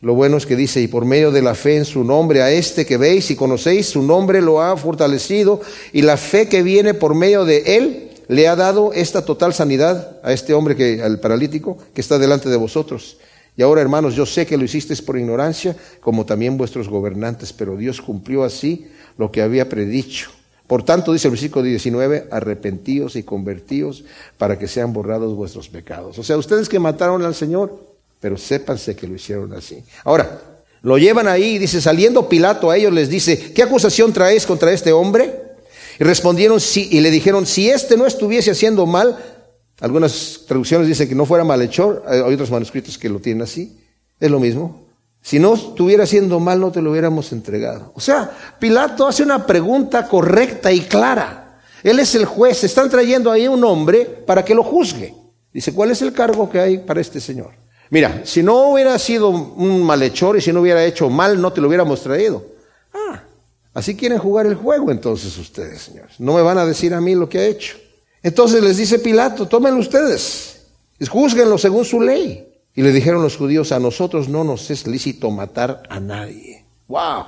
[0.05, 2.51] Lo bueno es que dice, y por medio de la fe en su nombre, a
[2.51, 5.63] este que veis y conocéis, su nombre lo ha fortalecido,
[5.95, 10.19] y la fe que viene por medio de él le ha dado esta total sanidad
[10.23, 13.17] a este hombre, que, al paralítico, que está delante de vosotros.
[13.57, 17.75] Y ahora, hermanos, yo sé que lo hicisteis por ignorancia, como también vuestros gobernantes, pero
[17.75, 18.87] Dios cumplió así
[19.17, 20.29] lo que había predicho.
[20.67, 24.05] Por tanto, dice el versículo 19, arrepentíos y convertíos
[24.37, 26.19] para que sean borrados vuestros pecados.
[26.19, 27.94] O sea, ustedes que mataron al Señor,
[28.25, 29.85] pero sépanse que lo hicieron así.
[30.03, 30.41] Ahora,
[30.81, 34.73] lo llevan ahí y dice, saliendo Pilato a ellos les dice, ¿qué acusación traéis contra
[34.73, 35.43] este hombre?
[36.01, 39.23] Y respondieron sí, y le dijeron, si este no estuviese haciendo mal,
[39.79, 43.79] algunas traducciones dicen que no fuera malhechor, hay otros manuscritos que lo tienen así,
[44.19, 44.87] es lo mismo.
[45.21, 47.93] Si no estuviera haciendo mal, no te lo hubiéramos entregado.
[47.95, 51.61] O sea, Pilato hace una pregunta correcta y clara.
[51.83, 55.15] Él es el juez, están trayendo ahí un hombre para que lo juzgue.
[55.53, 57.64] Dice, ¿cuál es el cargo que hay para este señor?
[57.91, 61.61] Mira, si no hubiera sido un malhechor y si no hubiera hecho mal, no te
[61.61, 62.45] lo hubiéramos traído.
[62.93, 63.23] Ah,
[63.75, 66.19] así quieren jugar el juego entonces ustedes, señores.
[66.19, 67.77] No me van a decir a mí lo que ha hecho.
[68.23, 70.63] Entonces les dice Pilato, tómenlo ustedes,
[71.09, 72.49] juzguenlo según su ley.
[72.75, 76.65] Y le dijeron los judíos, a nosotros no nos es lícito matar a nadie.
[76.89, 77.27] ¡Wow!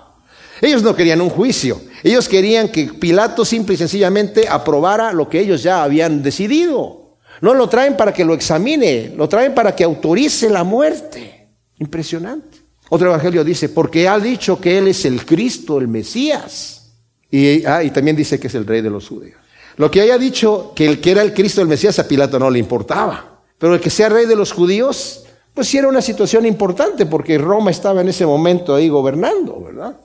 [0.60, 5.40] Ellos no querían un juicio, ellos querían que Pilato simple y sencillamente aprobara lo que
[5.40, 7.05] ellos ya habían decidido.
[7.40, 11.48] No lo traen para que lo examine, lo traen para que autorice la muerte.
[11.78, 12.58] Impresionante.
[12.88, 16.92] Otro evangelio dice, porque ha dicho que Él es el Cristo, el Mesías.
[17.30, 19.38] Y, ah, y también dice que es el rey de los judíos.
[19.76, 22.48] Lo que haya dicho que el que era el Cristo, el Mesías, a Pilato no
[22.48, 23.42] le importaba.
[23.58, 27.38] Pero el que sea rey de los judíos, pues sí era una situación importante, porque
[27.38, 29.96] Roma estaba en ese momento ahí gobernando, ¿verdad?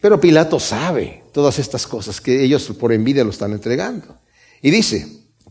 [0.00, 4.18] Pero Pilato sabe todas estas cosas que ellos por envidia lo están entregando.
[4.62, 5.06] Y dice,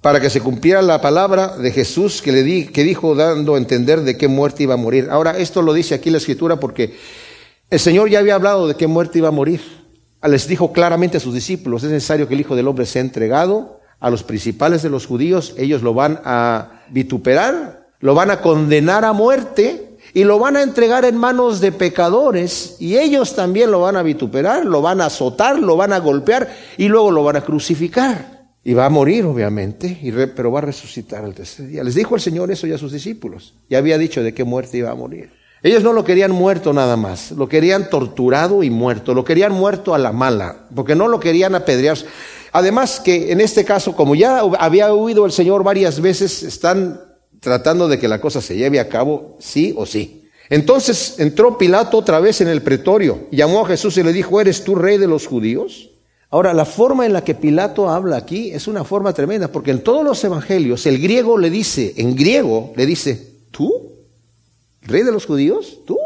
[0.06, 3.58] para que se cumpliera la palabra de Jesús que, le di, que dijo dando a
[3.58, 5.08] entender de qué muerte iba a morir.
[5.10, 6.96] Ahora, esto lo dice aquí la escritura porque
[7.72, 9.62] el Señor ya había hablado de qué muerte iba a morir.
[10.22, 13.80] Les dijo claramente a sus discípulos, es necesario que el Hijo del Hombre sea entregado
[14.00, 19.06] a los principales de los judíos, ellos lo van a vituperar, lo van a condenar
[19.06, 23.80] a muerte y lo van a entregar en manos de pecadores y ellos también lo
[23.80, 27.38] van a vituperar, lo van a azotar, lo van a golpear y luego lo van
[27.38, 28.35] a crucificar.
[28.68, 31.84] Y va a morir, obviamente, y pero va a resucitar al tercer día.
[31.84, 33.54] Les dijo el Señor eso ya a sus discípulos.
[33.70, 35.30] Ya había dicho de qué muerte iba a morir.
[35.62, 39.94] Ellos no lo querían muerto nada más, lo querían torturado y muerto, lo querían muerto
[39.94, 41.96] a la mala, porque no lo querían apedrear.
[42.54, 47.00] Además que en este caso, como ya había huido el Señor varias veces, están
[47.40, 50.28] tratando de que la cosa se lleve a cabo sí o sí.
[50.50, 54.64] Entonces entró Pilato otra vez en el pretorio, llamó a Jesús y le dijo, ¿eres
[54.64, 55.92] tú rey de los judíos?
[56.36, 59.82] Ahora, la forma en la que Pilato habla aquí es una forma tremenda, porque en
[59.82, 63.72] todos los evangelios el griego le dice, en griego le dice, ¿tú?
[64.82, 65.80] ¿Rey de los judíos?
[65.88, 65.98] ¿Tú?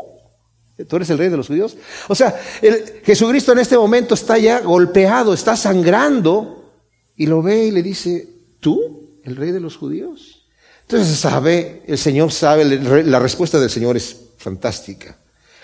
[0.87, 1.75] ¿Tú eres el rey de los judíos?
[2.09, 6.73] O sea, el, Jesucristo en este momento está ya golpeado, está sangrando,
[7.17, 9.17] y lo ve y le dice, ¿tú?
[9.23, 10.45] ¿El rey de los judíos?
[10.83, 15.17] Entonces sabe, el Señor sabe, la respuesta del Señor es fantástica.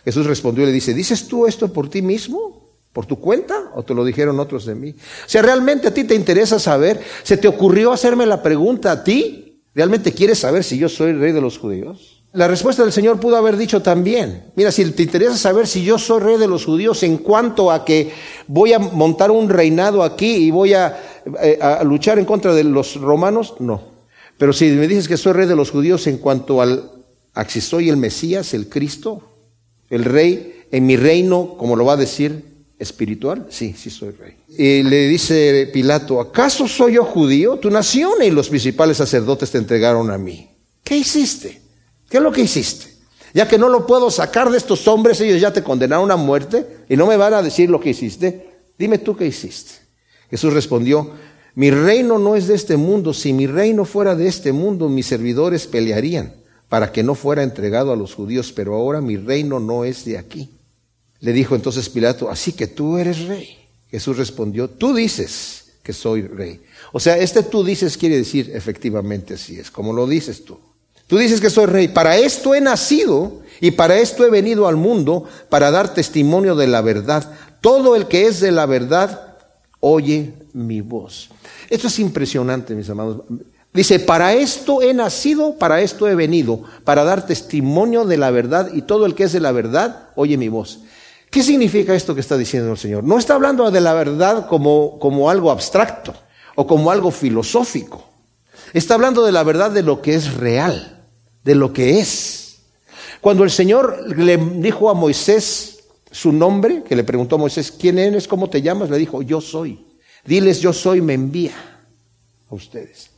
[0.04, 2.65] Jesús respondió y le dice, ¿dices tú esto por ti mismo?
[2.96, 4.92] ¿Por tu cuenta o te lo dijeron otros de mí?
[4.92, 7.02] O sea, ¿realmente a ti te interesa saber?
[7.24, 9.60] ¿Se te ocurrió hacerme la pregunta a ti?
[9.74, 12.24] ¿Realmente quieres saber si yo soy rey de los judíos?
[12.32, 16.00] La respuesta del Señor pudo haber dicho también, mira, si te interesa saber si yo
[16.00, 18.14] soy rey de los judíos en cuanto a que
[18.48, 20.98] voy a montar un reinado aquí y voy a,
[21.42, 23.82] eh, luchar en contra de los romanos, no.
[24.38, 26.92] Pero si me dices que soy rey de los judíos en cuanto al,
[27.34, 29.22] a si soy el Mesías, el Cristo,
[29.90, 33.48] el rey, en mi reino, como lo va a decir, espiritual?
[33.50, 34.36] Sí, sí soy rey.
[34.50, 37.58] Y le dice Pilato, ¿acaso soy yo judío?
[37.58, 40.50] Tu nación y los principales sacerdotes te entregaron a mí.
[40.84, 41.62] ¿Qué hiciste?
[42.10, 42.94] ¿Qué es lo que hiciste?
[43.34, 46.66] Ya que no lo puedo sacar de estos hombres, ellos ya te condenaron a muerte
[46.88, 48.50] y no me van a decir lo que hiciste.
[48.78, 49.74] Dime tú qué hiciste.
[50.30, 51.12] Jesús respondió,
[51.56, 53.14] mi reino no es de este mundo.
[53.14, 56.34] Si mi reino fuera de este mundo, mis servidores pelearían
[56.70, 60.18] para que no fuera entregado a los judíos, pero ahora mi reino no es de
[60.18, 60.55] aquí.
[61.26, 63.58] Le dijo entonces Pilato, así que tú eres rey.
[63.90, 66.62] Jesús respondió, tú dices que soy rey.
[66.92, 70.60] O sea, este tú dices quiere decir efectivamente así es, como lo dices tú.
[71.08, 71.88] Tú dices que soy rey.
[71.88, 76.68] Para esto he nacido y para esto he venido al mundo, para dar testimonio de
[76.68, 77.34] la verdad.
[77.60, 79.38] Todo el que es de la verdad
[79.80, 81.30] oye mi voz.
[81.72, 83.24] Esto es impresionante, mis amados.
[83.74, 88.70] Dice, para esto he nacido, para esto he venido, para dar testimonio de la verdad
[88.72, 90.82] y todo el que es de la verdad oye mi voz.
[91.36, 93.04] ¿Qué significa esto que está diciendo el Señor?
[93.04, 96.14] No está hablando de la verdad como, como algo abstracto
[96.56, 98.06] o como algo filosófico.
[98.72, 101.06] Está hablando de la verdad de lo que es real,
[101.44, 102.60] de lo que es.
[103.20, 108.00] Cuando el Señor le dijo a Moisés su nombre, que le preguntó a Moisés, ¿quién
[108.00, 108.30] eres?
[108.30, 108.90] ¿Cómo te llamas?
[108.90, 109.86] Le dijo, yo soy.
[110.24, 111.56] Diles, yo soy, me envía
[112.50, 113.10] a ustedes.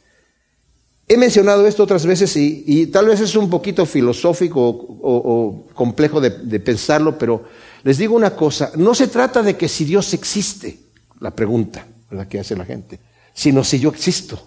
[1.07, 6.31] He mencionado esto otras veces y, tal vez es un poquito filosófico o, complejo de,
[6.31, 7.45] de, pensarlo, pero
[7.87, 10.77] les digo una cosa, no se trata de que si Dios existe,
[11.21, 12.99] la pregunta la que hace la gente,
[13.33, 14.45] sino si yo existo.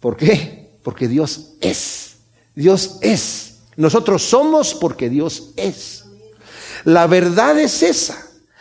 [0.00, 0.78] ¿Por qué?
[0.82, 2.16] Porque Dios es.
[2.54, 3.56] Dios es.
[3.76, 6.06] Nosotros somos porque Dios es.
[6.84, 8.16] La verdad es esa.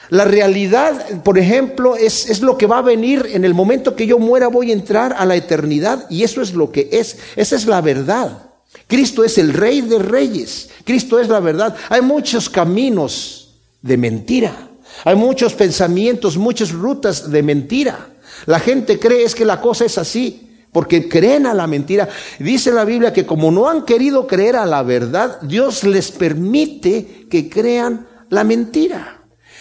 [0.09, 4.05] La realidad, por ejemplo, es, es, lo que va a venir en el momento que
[4.05, 7.19] yo muera, voy a entrar a la eternidad y eso es lo que es.
[7.37, 8.49] Esa es la verdad.
[8.87, 10.71] Cristo es el rey de reyes.
[10.83, 11.73] Cristo es la verdad.
[11.87, 13.45] Hay muchos caminos
[13.81, 14.69] de mentira.
[15.03, 18.09] Hay muchos pensamientos, muchas rutas de mentira.
[18.45, 22.07] La gente cree es que la cosa es así, porque creen a la mentira.
[22.39, 27.27] Dice la Biblia que como no han querido creer a la verdad, Dios les permite
[27.29, 29.17] que crean la mentira.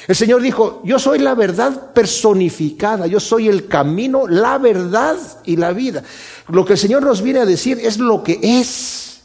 [0.08, 5.56] El Señor dijo, yo soy la verdad personificada, yo soy el camino, la verdad y
[5.56, 6.04] la vida.
[6.48, 9.15] Lo que el Señor nos viene a decir es lo que es.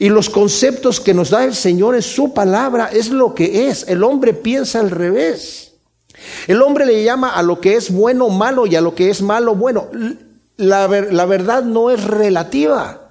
[0.00, 3.84] Y los conceptos que nos da el Señor en su palabra es lo que es.
[3.86, 5.74] El hombre piensa al revés.
[6.46, 9.20] El hombre le llama a lo que es bueno malo y a lo que es
[9.20, 9.88] malo bueno.
[10.56, 13.10] La, la verdad no es relativa.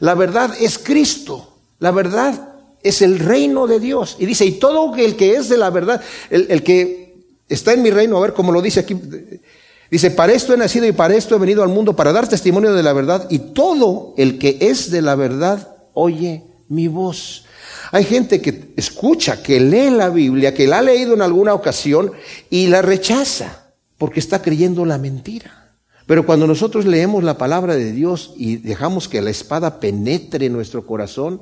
[0.00, 1.52] La verdad es Cristo.
[1.78, 2.48] La verdad
[2.82, 4.16] es el reino de Dios.
[4.18, 7.14] Y dice, y todo el que es de la verdad, el, que
[7.48, 8.96] está en mi reino, a ver cómo lo dice aquí,
[9.88, 12.74] dice, para esto he nacido y para esto he venido al mundo, para dar testimonio
[12.74, 17.44] de la verdad, y todo el que es de la verdad oye mi voz.
[17.92, 22.12] Hay gente que escucha, que lee la Biblia, que la ha leído en alguna ocasión
[22.50, 25.64] y la rechaza, porque está creyendo la mentira.
[26.06, 30.52] Pero cuando nosotros leemos la palabra de Dios y dejamos que la espada penetre en
[30.52, 31.40] nuestro corazón,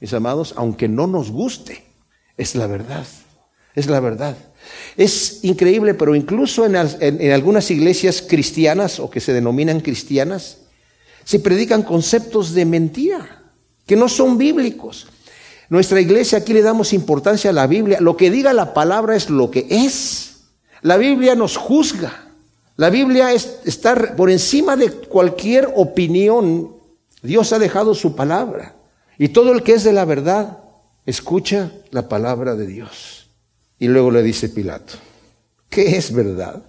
[0.00, 1.84] mis amados, aunque no nos guste,
[2.36, 3.06] es la verdad,
[3.74, 4.36] es la verdad.
[4.96, 6.76] Es increíble, pero incluso en,
[7.32, 10.58] algunas iglesias cristianas o que se denominan cristianas,
[11.24, 13.33] se predican conceptos de mentira,
[13.86, 15.06] que no son bíblicos.
[15.68, 18.00] Nuestra iglesia aquí le damos importancia a la Biblia.
[18.00, 20.36] Lo que diga la palabra es lo que es.
[20.82, 22.30] La Biblia nos juzga.
[22.76, 26.74] La Biblia es, está por encima de cualquier opinión.
[27.22, 28.74] Dios ha dejado su palabra.
[29.18, 30.58] Y todo el que es de la verdad
[31.06, 33.28] escucha la palabra de Dios.
[33.78, 34.94] Y luego le dice Pilato,
[35.68, 36.62] ¿qué es verdad?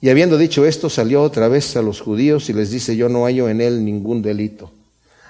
[0.00, 3.24] Y habiendo dicho esto, salió otra vez a los judíos y les dice, yo no
[3.24, 4.70] hallo en él ningún delito.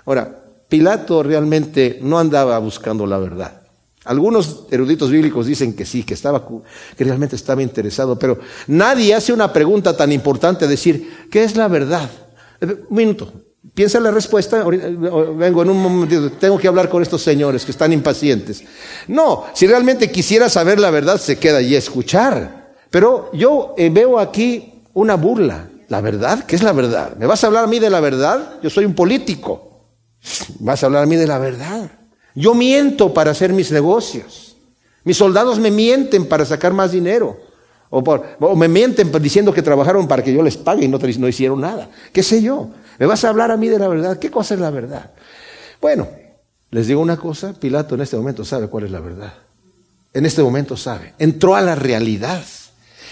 [0.04, 3.62] Ahora, Pilato realmente no andaba buscando la verdad.
[4.04, 6.46] Algunos eruditos bíblicos dicen que sí, que estaba,
[6.96, 11.68] que realmente estaba interesado, pero nadie hace una pregunta tan importante, decir, ¿qué es la
[11.68, 12.10] verdad?
[12.60, 13.32] Un minuto,
[13.72, 17.92] Piensa la respuesta, vengo en un momento, tengo que hablar con estos señores que están
[17.92, 18.62] impacientes.
[19.08, 22.74] No, si realmente quisiera saber la verdad, se queda a escuchar.
[22.90, 25.68] Pero yo eh, veo aquí una burla.
[25.88, 26.44] ¿La verdad?
[26.44, 27.16] ¿Qué es la verdad?
[27.16, 28.54] ¿Me vas a hablar a mí de la verdad?
[28.62, 29.73] Yo soy un político.
[30.60, 31.90] ¿Vas a hablar a mí de la verdad?
[32.34, 34.56] Yo miento para hacer mis negocios.
[35.04, 37.38] Mis soldados me mienten para sacar más dinero.
[37.90, 41.60] O, me mienten diciendo que trabajaron para que yo les pague y no, no hicieron
[41.60, 41.88] nada.
[42.12, 42.70] ¿Qué sé yo?
[42.98, 44.18] ¿Me vas a hablar a mí de la verdad?
[44.18, 45.12] ¿Qué cosa es la verdad?
[45.80, 46.08] Bueno,
[46.70, 49.34] les digo una cosa, Pilato en este momento sabe cuál es la verdad.
[50.12, 51.14] En este momento sabe.
[51.18, 52.42] Entró a la realidad.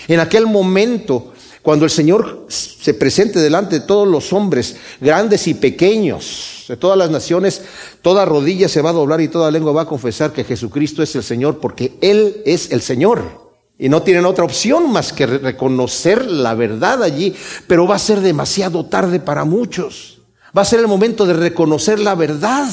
[0.08, 1.32] En aquel momento,
[1.62, 6.98] cuando el Señor se presente delante de todos los hombres, grandes y pequeños, de todas
[6.98, 7.62] las naciones,
[8.02, 11.14] toda rodilla se va a doblar y toda lengua va a confesar que Jesucristo es
[11.14, 13.42] el Señor, porque Él es el Señor.
[13.78, 17.34] Y no tienen otra opción más que reconocer la verdad allí,
[17.68, 20.20] pero va a ser demasiado tarde para muchos.
[20.56, 22.68] Va a ser el momento de reconocer la verdad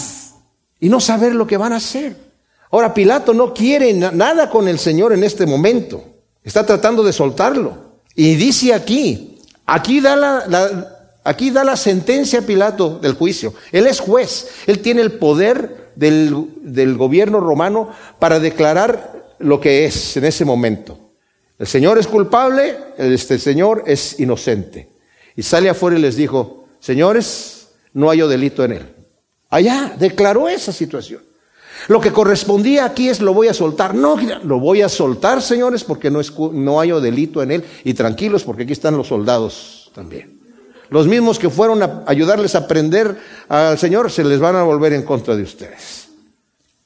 [0.80, 2.16] y no saber lo que van a hacer.
[2.72, 6.04] Ahora Pilato no quiere nada con el Señor en este momento.
[6.44, 7.89] Está tratando de soltarlo.
[8.20, 13.54] Y dice aquí, aquí da la, aquí da la sentencia Pilato del juicio.
[13.72, 14.50] Él es juez.
[14.68, 20.44] Él tiene el poder del, del gobierno romano para declarar lo que es en ese
[20.44, 21.00] momento.
[21.58, 24.90] El Señor es culpable, este Señor es inocente.
[25.38, 28.96] Y sale afuera y les dijo, señores, no hay delito en él.
[29.50, 31.22] Allá declaró esa situación.
[31.88, 33.96] Lo que correspondía aquí es lo voy a soltar.
[33.96, 37.64] No, lo voy a soltar, señores, porque no, es, no hay delito en él.
[37.84, 40.40] Y tranquilos, porque aquí están los soldados también.
[40.90, 43.16] Los mismos que fueron a ayudarles a aprender
[43.48, 46.10] al Señor se les van a volver en contra de ustedes.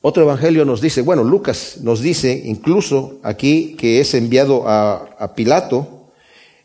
[0.02, 6.10] Otro evangelio nos dice, bueno, Lucas nos dice incluso aquí que es enviado a, Pilato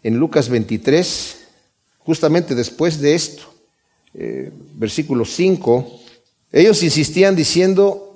[0.02, 1.38] en Lucas 23,
[2.00, 3.44] justamente después de esto,
[4.14, 6.00] eh, versículo 5,
[6.50, 8.07] ellos insistían diciendo,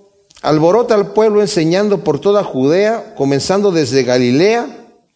[0.42, 4.66] alborota al pueblo enseñando por toda Judea, comenzando desde Galilea.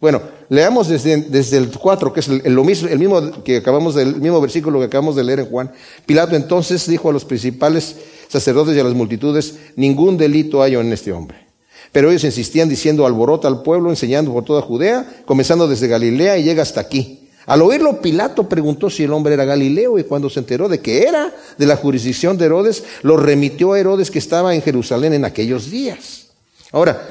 [0.01, 3.95] Bueno, leamos desde, desde el 4, que es el, lo mismo, el mismo que acabamos
[3.95, 5.73] del mismo versículo que acabamos de leer en Juan.
[6.07, 7.97] Pilato entonces dijo a los principales
[8.29, 11.47] sacerdotes y a las multitudes, ningún delito hay en este hombre.
[11.93, 16.45] Pero ellos insistían diciendo, alborota al pueblo, enseñando por toda Judea, comenzando desde Galilea y
[16.45, 17.26] llega hasta aquí.
[17.47, 21.05] Al oírlo, Pilato preguntó si el hombre era Galileo y cuando se enteró de que
[21.05, 25.25] era de la jurisdicción de Herodes, lo remitió a Herodes que estaba en Jerusalén en
[25.25, 26.27] aquellos días.
[26.73, 27.09] Ahora,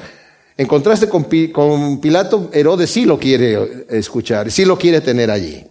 [0.58, 5.64] en contraste con, Pilato, Herodes sí lo quiere escuchar, sí lo quiere tener allí.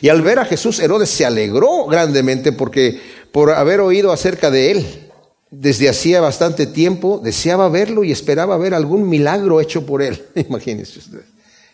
[0.00, 3.00] Y al ver a Jesús, Herodes se alegró grandemente porque
[3.32, 4.86] por haber oído acerca de él.
[5.50, 10.22] Desde hacía bastante tiempo deseaba verlo y esperaba ver algún milagro hecho por él.
[10.34, 11.24] Imagínense ustedes.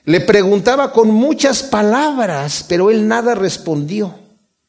[0.06, 4.14] Le preguntaba con muchas palabras, pero él nada respondió.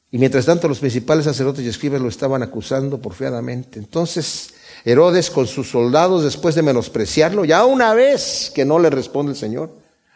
[0.09, 3.77] Y mientras tanto los principales sacerdotes y escribas lo estaban acusando porfiadamente.
[3.77, 9.33] Entonces Herodes con sus soldados, después de menospreciarlo, ya una vez que no le responde
[9.33, 9.69] el Señor,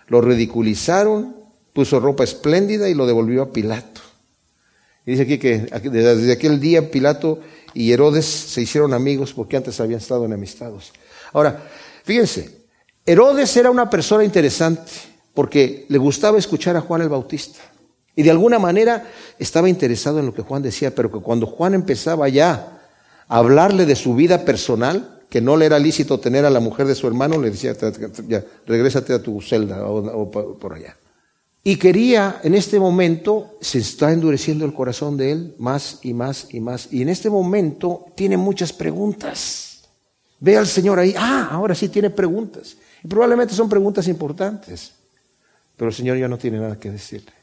[0.08, 1.36] lo ridiculizaron,
[1.72, 4.02] puso ropa espléndida y lo devolvió a Pilato.
[5.06, 7.42] Y dice aquí que desde aquel día Pilato
[7.76, 10.94] y Herodes se hicieron amigos porque antes habían estado enemistados.
[11.32, 11.70] Ahora,
[12.04, 12.66] fíjense,
[13.06, 17.60] Herodes era una persona interesante porque le gustaba escuchar a Juan el Bautista.
[18.16, 19.10] Y de alguna manera
[19.40, 22.82] estaba interesado en lo que Juan decía, pero que cuando Juan empezaba ya
[23.28, 26.88] a hablarle de su vida personal, que no le era lícito tener a la mujer
[26.88, 27.74] de su hermano, le decía,
[28.28, 30.30] ya, a tu celda o,
[30.60, 30.98] por allá.
[31.64, 36.48] Y quería, en este momento, se está endureciendo el corazón de él más y más
[36.50, 36.90] y más.
[36.92, 39.84] Y en este momento tiene muchas preguntas.
[40.40, 42.76] Ve al Señor ahí, ah, ahora sí tiene preguntas.
[43.04, 44.92] Y probablemente son preguntas importantes.
[45.78, 47.34] Pero el Señor ya no tiene nada que decirle.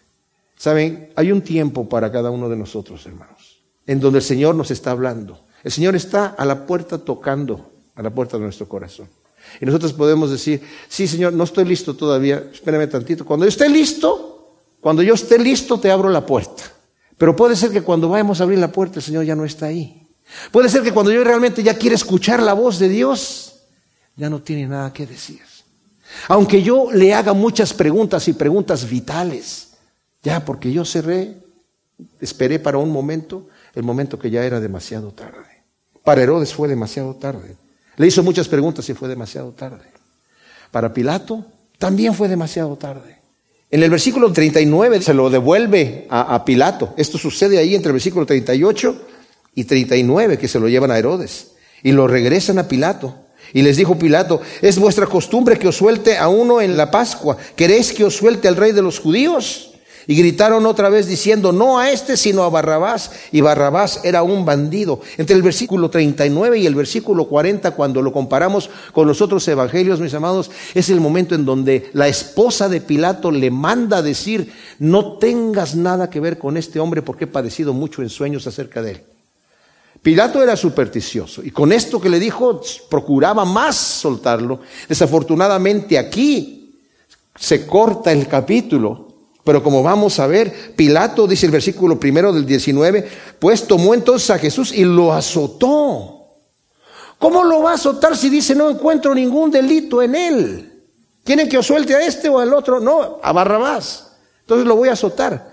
[0.57, 4.71] Saben, hay un tiempo para cada uno de nosotros, hermanos, en donde el Señor nos
[4.71, 5.45] está hablando.
[5.63, 9.09] El Señor está a la puerta tocando, a la puerta de nuestro corazón.
[9.61, 13.25] Y nosotros podemos decir, sí, Señor, no estoy listo todavía, espérame tantito.
[13.25, 16.65] Cuando yo esté listo, cuando yo esté listo, te abro la puerta.
[17.17, 19.67] Pero puede ser que cuando vayamos a abrir la puerta, el Señor ya no está
[19.67, 20.07] ahí.
[20.53, 23.61] Puede ser que cuando yo realmente ya quiera escuchar la voz de Dios,
[24.17, 25.41] ya no tiene nada que decir.
[26.29, 29.69] Aunque yo le haga muchas preguntas y preguntas vitales,
[30.23, 31.37] ya porque yo cerré,
[32.21, 35.65] esperé para un momento, el momento que ya era demasiado tarde.
[36.05, 37.57] Para Herodes fue demasiado tarde.
[37.97, 39.85] Le hizo muchas preguntas y fue demasiado tarde.
[40.71, 41.45] Para Pilato
[41.79, 43.19] también fue demasiado tarde.
[43.71, 46.95] En el versículo 39 se lo devuelve a, a, Pilato.
[46.97, 49.07] Esto sucede ahí entre el versículo 38
[49.55, 51.53] y 39 que se lo llevan a Herodes.
[51.83, 53.15] Y lo regresan a Pilato.
[53.53, 57.37] Y les dijo Pilato, es vuestra costumbre que os suelte a uno en la Pascua.
[57.57, 59.69] ¿Queréis que os suelte al rey de los judíos?
[60.09, 63.11] Y gritaron otra vez diciendo, no a este, sino a Barrabás.
[63.31, 65.03] Y Barrabás era un bandido.
[65.19, 70.01] Entre el versículo 39 y el versículo 40, cuando lo comparamos con los otros evangelios,
[70.01, 75.19] mis amados, es el momento en donde la esposa de Pilato le manda decir, no
[75.19, 78.93] tengas nada que ver con este hombre porque he padecido mucho en sueños acerca de
[78.93, 79.03] él.
[80.03, 84.61] Pilato era supersticioso y con esto que le dijo procuraba más soltarlo.
[84.89, 86.77] Desafortunadamente aquí
[87.39, 89.09] se corta el capítulo,
[89.45, 94.31] pero como vamos a ver, Pilato dice el versículo primero del 19, pues tomó entonces
[94.31, 96.19] a Jesús y lo azotó.
[97.19, 100.73] ¿Cómo lo va a azotar si dice no encuentro ningún delito en él?
[101.25, 102.81] ¿Quieren que os suelte a este o al otro?
[102.81, 104.13] No, a Barrabás.
[104.41, 105.53] Entonces lo voy a azotar.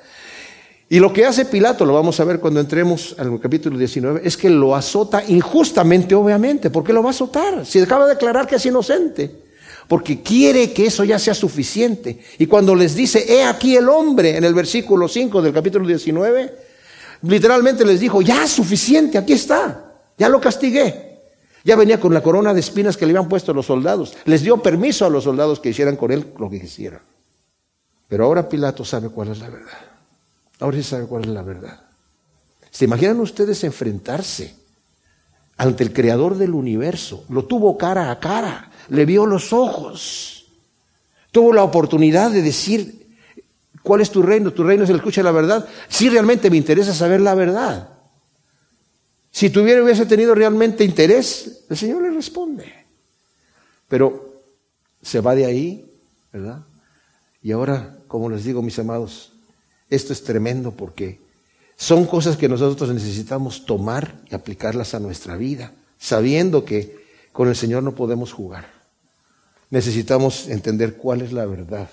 [0.88, 4.38] Y lo que hace Pilato, lo vamos a ver cuando entremos al capítulo 19, es
[4.38, 6.70] que lo azota injustamente, obviamente.
[6.70, 7.66] ¿Por qué lo va a azotar?
[7.66, 9.44] Si acaba de declarar que es inocente.
[9.88, 12.20] Porque quiere que eso ya sea suficiente.
[12.38, 16.54] Y cuando les dice, he aquí el hombre, en el versículo 5 del capítulo 19,
[17.24, 21.16] literalmente les dijo, ya es suficiente, aquí está, ya lo castigué.
[21.64, 24.16] Ya venía con la corona de espinas que le habían puesto los soldados.
[24.26, 27.02] Les dio permiso a los soldados que hicieran con él lo que quisieran.
[28.08, 29.95] Pero ahora Pilato sabe cuál es la verdad.
[30.60, 31.82] Ahora sí sabe cuál es la verdad.
[32.72, 34.56] ¿Se imaginan ustedes enfrentarse
[35.58, 37.26] ante el creador del universo?
[37.30, 40.48] Lo tuvo cara a cara, le vio los ojos,
[41.32, 43.08] tuvo la oportunidad de decir,
[43.82, 44.52] ¿cuál es tu reino?
[44.52, 45.68] Tu reino es el escucha la verdad.
[45.88, 47.90] Si realmente me interesa saber la verdad.
[49.32, 52.74] Si tuviera hubiese tenido realmente interés, el Señor le responde.
[53.88, 54.44] Pero
[55.02, 55.94] se va de ahí,
[56.32, 56.64] ¿verdad?
[57.42, 59.35] Y ahora, como les digo, mis amados,
[59.90, 61.20] esto es tremendo porque
[61.76, 67.56] son cosas que nosotros necesitamos tomar y aplicarlas a nuestra vida, sabiendo que con el
[67.56, 68.74] Señor no podemos jugar.
[69.70, 71.90] Necesitamos entender cuál es la verdad.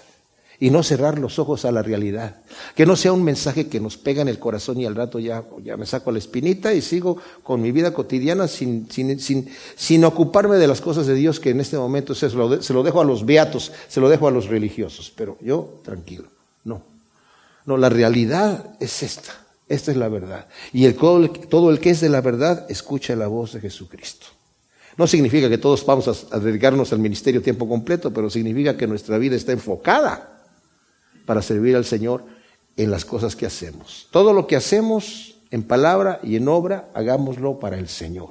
[0.61, 2.37] y no cerrar los ojos a la realidad.
[2.77, 5.43] Que no sea un mensaje que nos pega en el corazón y al rato ya,
[5.65, 10.05] ya me saco la espinita y sigo con mi vida cotidiana sin, sin, sin, sin
[10.05, 13.01] ocuparme de las cosas de Dios que en este momento se lo, se lo dejo
[13.01, 15.13] a los beatos, se lo dejo a los religiosos.
[15.17, 16.29] Pero yo, tranquilo,
[17.67, 17.77] no.
[17.77, 19.33] La realidad es esta.
[19.69, 20.47] Esta es la verdad.
[20.73, 24.27] Y todo el que es de la verdad escucha la voz de Jesucristo.
[24.97, 29.17] No significa que todos vamos a, dedicarnos al ministerio tiempo completo, pero significa que nuestra
[29.19, 30.43] vida está enfocada
[31.25, 32.25] para servir al Señor
[32.77, 34.09] en las cosas que hacemos.
[34.11, 38.31] Todo lo que hacemos en palabra y en obra, hagámoslo para el Señor.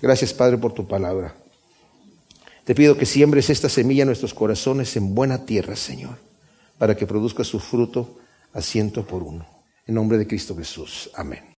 [0.00, 1.34] Gracias, Padre, por tu palabra.
[2.64, 6.16] Te pido que siembres esta semilla en nuestros corazones en buena tierra, Señor,
[6.82, 8.18] para que produzca su fruto
[8.52, 9.46] a ciento por uno.
[9.86, 11.12] En nombre de Cristo Jesús.
[11.14, 11.44] Amén.